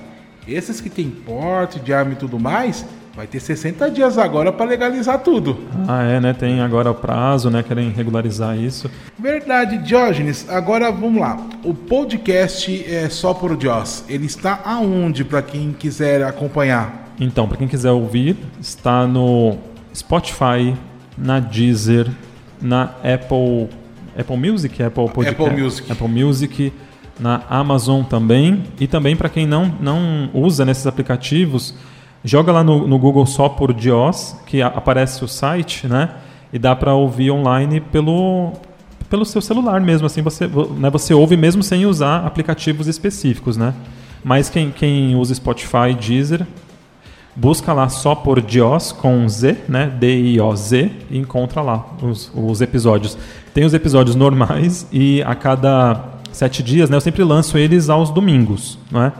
esses 0.47 0.81
que 0.81 0.89
têm 0.89 1.11
porte 1.11 1.79
de 1.79 1.93
arma 1.93 2.13
e 2.13 2.15
tudo 2.15 2.39
mais, 2.39 2.83
Vai 3.17 3.25
ter 3.25 3.39
60 3.39 3.89
dias 3.89 4.15
agora 4.19 4.53
para 4.53 4.67
legalizar 4.67 5.17
tudo. 5.23 5.57
Ah, 5.87 6.03
é, 6.03 6.19
né? 6.19 6.33
Tem 6.33 6.61
agora 6.61 6.91
o 6.91 6.93
prazo, 6.93 7.49
né? 7.49 7.63
Querem 7.63 7.89
regularizar 7.89 8.55
isso. 8.55 8.91
Verdade, 9.17 9.79
Diógenes. 9.79 10.47
Agora 10.47 10.91
vamos 10.91 11.19
lá. 11.19 11.35
O 11.63 11.73
podcast 11.73 12.85
é 12.87 13.09
só 13.09 13.33
por 13.33 13.57
Dios. 13.57 14.03
Ele 14.07 14.27
está 14.27 14.61
aonde 14.63 15.25
para 15.25 15.41
quem 15.41 15.73
quiser 15.73 16.21
acompanhar? 16.21 17.11
Então, 17.19 17.47
para 17.47 17.57
quem 17.57 17.67
quiser 17.67 17.89
ouvir, 17.89 18.37
está 18.61 19.07
no 19.07 19.57
Spotify, 19.95 20.75
na 21.17 21.39
Deezer, 21.39 22.07
na 22.61 22.83
Apple 23.03 23.67
Apple 24.15 24.37
Music, 24.37 24.83
Apple 24.83 25.09
Podcast, 25.09 25.41
Apple 25.41 25.63
Music, 25.63 25.91
Apple 25.91 26.07
Music, 26.07 26.73
na 27.19 27.41
Amazon 27.49 28.03
também 28.03 28.63
e 28.79 28.85
também 28.85 29.15
para 29.15 29.27
quem 29.27 29.47
não 29.47 29.73
não 29.81 30.29
usa 30.35 30.63
nesses 30.63 30.85
aplicativos 30.85 31.73
Joga 32.23 32.51
lá 32.51 32.63
no, 32.63 32.87
no 32.87 32.97
Google 32.97 33.25
só 33.25 33.47
por 33.47 33.73
Dios, 33.73 34.35
que 34.45 34.61
aparece 34.61 35.23
o 35.23 35.27
site, 35.27 35.87
né? 35.87 36.09
E 36.51 36.59
dá 36.59 36.75
para 36.75 36.93
ouvir 36.93 37.31
online 37.31 37.79
pelo, 37.79 38.53
pelo 39.09 39.25
seu 39.25 39.41
celular 39.41 39.79
mesmo, 39.81 40.07
assim 40.07 40.21
você, 40.21 40.47
né, 40.77 40.89
você 40.89 41.13
ouve 41.13 41.35
mesmo 41.35 41.61
sem 41.61 41.85
usar 41.85 42.25
aplicativos 42.25 42.87
específicos, 42.87 43.57
né? 43.57 43.73
Mas 44.23 44.49
quem, 44.49 44.71
quem 44.71 45.15
usa 45.15 45.33
Spotify, 45.35 45.93
Deezer, 45.99 46.45
busca 47.35 47.71
lá 47.71 47.87
só 47.87 48.15
por 48.15 48.41
Dios 48.41 48.91
com 48.91 49.27
Z, 49.29 49.57
né? 49.69 49.87
D-I-O-Z 49.87 50.91
e 51.09 51.17
encontra 51.17 51.61
lá 51.61 51.85
os, 52.01 52.31
os 52.33 52.61
episódios. 52.61 53.17
Tem 53.53 53.63
os 53.63 53.73
episódios 53.73 54.15
normais 54.15 54.87
e 54.91 55.21
a 55.23 55.35
cada 55.35 56.03
sete 56.31 56.61
dias, 56.63 56.89
né? 56.89 56.97
Eu 56.97 57.01
sempre 57.01 57.23
lanço 57.23 57.57
eles 57.57 57.89
aos 57.89 58.09
domingos, 58.09 58.77
não 58.91 59.03
é? 59.03 59.13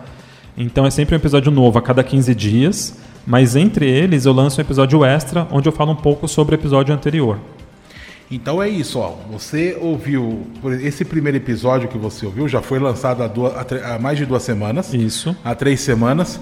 Então 0.57 0.87
é 0.87 0.89
sempre 0.89 1.13
um 1.13 1.19
episódio 1.19 1.51
novo 1.51 1.77
a 1.77 1.81
cada 1.81 2.03
15 2.03 2.33
dias, 2.33 2.95
mas 3.27 3.55
entre 3.55 3.87
eles 3.87 4.25
eu 4.25 4.33
lanço 4.33 4.59
um 4.59 4.63
episódio 4.63 5.05
extra 5.05 5.47
onde 5.51 5.69
eu 5.69 5.71
falo 5.71 5.91
um 5.91 5.95
pouco 5.95 6.27
sobre 6.27 6.55
o 6.55 6.57
episódio 6.57 6.95
anterior. 6.95 7.37
Então 8.29 8.61
é 8.61 8.67
isso, 8.67 8.97
ó. 8.99 9.15
Você 9.31 9.77
ouviu 9.79 10.47
esse 10.81 11.05
primeiro 11.05 11.37
episódio 11.37 11.87
que 11.87 11.97
você 11.97 12.25
ouviu 12.25 12.47
já 12.47 12.61
foi 12.61 12.79
lançado 12.79 13.21
há, 13.21 13.27
duas, 13.27 13.53
há 13.83 13.99
mais 13.99 14.17
de 14.17 14.25
duas 14.25 14.41
semanas. 14.41 14.93
Isso. 14.93 15.35
Há 15.45 15.53
três 15.53 15.79
semanas. 15.79 16.39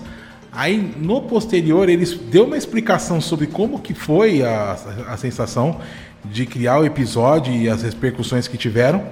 Aí 0.50 0.94
no 0.98 1.22
posterior 1.22 1.90
eles 1.90 2.14
deu 2.14 2.46
uma 2.46 2.58
explicação 2.58 3.20
sobre 3.20 3.48
como 3.48 3.80
que 3.80 3.94
foi 3.94 4.42
a, 4.42 4.78
a 5.10 5.18
sensação 5.18 5.82
de 6.24 6.46
criar 6.46 6.80
o 6.80 6.86
episódio 6.86 7.54
e 7.54 7.68
as 7.68 7.84
repercussões 7.84 8.48
que 8.48 8.58
tiveram. 8.58 9.04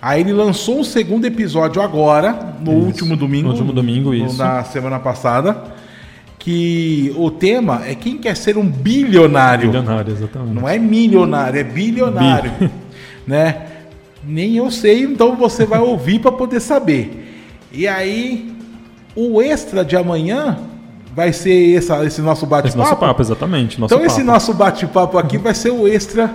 Aí 0.00 0.20
ele 0.20 0.32
lançou 0.32 0.78
um 0.78 0.84
segundo 0.84 1.24
episódio 1.24 1.82
agora, 1.82 2.56
no 2.60 2.72
isso. 2.72 2.86
último 2.86 3.16
domingo. 3.16 3.44
No 3.44 3.50
último 3.50 3.72
domingo, 3.72 4.14
isso. 4.14 4.36
Na 4.36 4.62
semana 4.64 4.98
passada. 4.98 5.76
Que 6.38 7.12
o 7.16 7.30
tema 7.30 7.82
é 7.84 7.94
quem 7.94 8.16
quer 8.16 8.36
ser 8.36 8.56
um 8.56 8.64
bilionário. 8.64 9.70
Bilionário, 9.70 10.12
exatamente. 10.12 10.54
Não 10.54 10.68
é 10.68 10.78
milionário, 10.78 11.60
é 11.60 11.64
bilionário. 11.64 12.52
Bi. 12.58 12.70
né? 13.26 13.66
Nem 14.24 14.56
eu 14.56 14.70
sei, 14.70 15.02
então 15.02 15.34
você 15.34 15.66
vai 15.66 15.80
ouvir 15.80 16.20
para 16.20 16.30
poder 16.30 16.60
saber. 16.60 17.46
E 17.72 17.86
aí, 17.86 18.54
o 19.16 19.42
extra 19.42 19.84
de 19.84 19.96
amanhã 19.96 20.58
vai 21.14 21.32
ser 21.32 21.76
essa, 21.76 22.04
esse 22.04 22.20
nosso 22.20 22.46
bate-papo. 22.46 22.68
Esse 22.68 22.78
nosso 22.78 22.96
papo, 22.96 23.20
exatamente. 23.20 23.80
Nosso 23.80 23.92
então, 23.92 24.06
papo. 24.06 24.12
esse 24.12 24.24
nosso 24.24 24.54
bate-papo 24.54 25.18
aqui 25.18 25.36
vai 25.36 25.54
ser 25.54 25.70
o 25.70 25.88
extra 25.88 26.32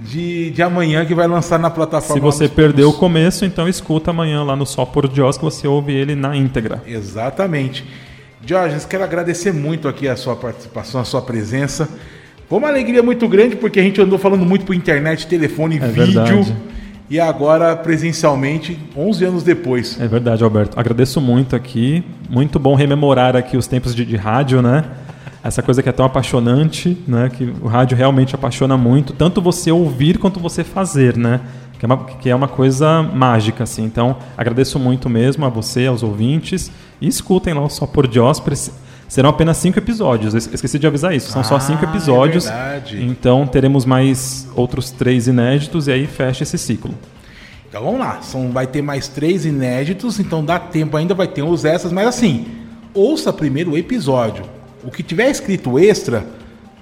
de, 0.00 0.50
de 0.50 0.62
amanhã 0.62 1.04
que 1.04 1.14
vai 1.14 1.26
lançar 1.26 1.58
na 1.58 1.70
plataforma. 1.70 2.14
Se 2.14 2.20
você 2.20 2.48
perdeu 2.48 2.90
o 2.90 2.92
começo, 2.92 3.44
então 3.44 3.68
escuta 3.68 4.10
amanhã 4.10 4.42
lá 4.42 4.54
no 4.56 4.66
Só 4.66 4.84
por 4.84 5.08
Dios 5.08 5.36
que 5.38 5.44
você 5.44 5.66
ouve 5.66 5.92
ele 5.92 6.14
na 6.14 6.36
íntegra. 6.36 6.82
Exatamente. 6.86 7.84
Jorge, 8.44 8.76
quero 8.88 9.02
agradecer 9.02 9.52
muito 9.52 9.88
aqui 9.88 10.06
a 10.06 10.14
sua 10.16 10.36
participação, 10.36 11.00
a 11.00 11.04
sua 11.04 11.22
presença. 11.22 11.88
Foi 12.48 12.58
uma 12.58 12.68
alegria 12.68 13.02
muito 13.02 13.26
grande 13.26 13.56
porque 13.56 13.80
a 13.80 13.82
gente 13.82 14.00
andou 14.00 14.18
falando 14.18 14.44
muito 14.44 14.64
por 14.64 14.74
internet, 14.74 15.26
telefone, 15.26 15.76
É 15.76 15.88
vídeo. 15.88 16.04
verdade. 16.14 16.56
E 17.08 17.18
agora 17.20 17.74
presencialmente, 17.76 18.78
11 18.96 19.24
anos 19.24 19.42
depois. 19.42 20.00
É 20.00 20.06
verdade, 20.06 20.42
Alberto. 20.44 20.78
Agradeço 20.78 21.20
muito 21.20 21.54
aqui. 21.56 22.04
Muito 22.28 22.58
bom 22.58 22.74
rememorar 22.74 23.36
aqui 23.36 23.56
os 23.56 23.66
tempos 23.66 23.94
de, 23.94 24.04
de 24.04 24.16
rádio, 24.16 24.60
né? 24.60 24.84
Essa 25.46 25.62
coisa 25.62 25.82
que 25.82 25.88
é 25.88 25.92
tão 25.92 26.04
apaixonante, 26.06 26.96
né? 27.06 27.30
Que 27.30 27.52
o 27.62 27.66
rádio 27.66 27.96
realmente 27.96 28.34
apaixona 28.34 28.76
muito. 28.76 29.12
Tanto 29.12 29.40
você 29.40 29.70
ouvir 29.70 30.18
quanto 30.18 30.40
você 30.40 30.64
fazer, 30.64 31.16
né? 31.16 31.40
Que 31.78 31.84
é 31.84 31.86
uma, 31.86 32.04
que 32.04 32.30
é 32.30 32.34
uma 32.34 32.48
coisa 32.48 33.02
mágica, 33.02 33.64
assim. 33.64 33.84
Então, 33.84 34.16
agradeço 34.36 34.78
muito 34.78 35.08
mesmo 35.10 35.44
a 35.44 35.48
você, 35.48 35.86
aos 35.86 36.02
ouvintes. 36.02 36.70
E 37.00 37.06
escutem 37.06 37.52
lá 37.54 37.60
o 37.62 37.68
Só 37.68 37.86
por 37.86 38.06
Dios. 38.08 38.40
Preci- 38.40 38.72
Serão 39.08 39.30
apenas 39.30 39.56
cinco 39.58 39.78
episódios. 39.78 40.34
Eu 40.34 40.38
esqueci 40.38 40.78
de 40.80 40.86
avisar 40.86 41.14
isso. 41.14 41.30
São 41.30 41.44
só 41.44 41.60
cinco 41.60 41.84
Ah, 41.84 41.86
é 41.86 41.90
episódios. 41.90 42.44
verdade. 42.46 43.04
então, 43.06 43.46
teremos 43.46 43.84
mais 43.84 44.48
outros 44.56 44.90
três 44.90 45.28
inéditos 45.28 45.86
e 45.86 45.92
aí 45.92 46.06
fecha 46.08 46.42
esse 46.42 46.58
ciclo. 46.58 46.92
Então 47.68 47.84
vamos 47.84 48.00
lá, 48.00 48.20
são, 48.22 48.50
vai 48.50 48.66
ter 48.66 48.80
mais 48.82 49.06
três 49.06 49.44
inéditos, 49.44 50.18
então 50.18 50.42
dá 50.44 50.58
tempo 50.58 50.96
ainda, 50.96 51.14
vai 51.14 51.26
ter 51.28 51.42
os 51.42 51.64
extras, 51.64 51.92
mas 51.92 52.06
assim, 52.06 52.46
ouça 52.94 53.32
primeiro 53.32 53.72
o 53.72 53.76
episódio. 53.78 54.44
O 54.86 54.90
que 54.90 55.02
tiver 55.02 55.30
escrito 55.30 55.78
extra, 55.78 56.24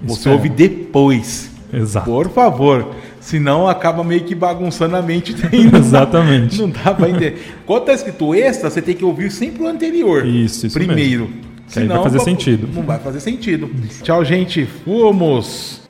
você 0.01 0.19
Espera. 0.19 0.35
ouve 0.35 0.49
depois. 0.49 1.49
Exato. 1.73 2.05
Por 2.09 2.29
favor. 2.29 2.93
Senão 3.19 3.67
acaba 3.67 4.03
meio 4.03 4.23
que 4.23 4.35
bagunçando 4.35 4.95
a 4.95 5.01
mente. 5.01 5.33
não 5.51 5.69
dá- 5.71 5.77
Exatamente. 5.79 6.61
Não 6.61 6.69
dá 6.69 6.93
pra 6.93 7.09
entender. 7.09 7.55
Quando 7.65 7.85
tá 7.85 7.93
escrito 7.93 8.35
extra, 8.35 8.69
você 8.69 8.81
tem 8.81 8.95
que 8.95 9.03
ouvir 9.03 9.31
sempre 9.31 9.63
o 9.63 9.67
anterior. 9.67 10.25
Isso, 10.25 10.67
isso 10.67 10.77
Primeiro. 10.77 11.29
Que 11.67 11.79
aí 11.79 11.87
vai 11.87 12.03
fazer 12.03 12.19
sentido. 12.19 12.69
Não 12.71 12.83
vai 12.83 12.99
fazer 12.99 13.19
sentido. 13.19 13.69
Tchau, 14.03 14.23
gente. 14.23 14.67
Fomos. 14.85 15.81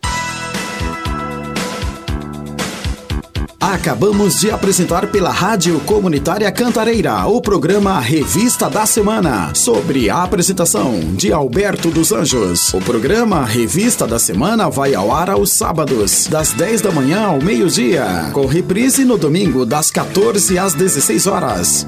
Acabamos 3.65 4.39
de 4.41 4.51
apresentar 4.51 5.07
pela 5.07 5.31
Rádio 5.31 5.79
Comunitária 5.79 6.51
Cantareira 6.51 7.25
o 7.25 7.41
programa 7.41 7.99
Revista 7.99 8.69
da 8.69 8.85
Semana, 8.85 9.55
sobre 9.55 10.07
a 10.07 10.21
apresentação 10.21 10.99
de 11.15 11.33
Alberto 11.33 11.89
dos 11.89 12.11
Anjos. 12.11 12.71
O 12.75 12.79
programa 12.79 13.43
Revista 13.43 14.05
da 14.05 14.19
Semana 14.19 14.69
vai 14.69 14.93
ao 14.93 15.11
ar 15.11 15.31
aos 15.31 15.51
sábados, 15.51 16.27
das 16.27 16.53
10 16.53 16.81
da 16.81 16.91
manhã 16.91 17.25
ao 17.25 17.41
meio-dia, 17.41 18.29
com 18.33 18.45
reprise 18.45 19.03
no 19.03 19.17
domingo 19.17 19.65
das 19.65 19.89
14 19.89 20.59
às 20.59 20.75
16 20.75 21.25
horas. 21.25 21.87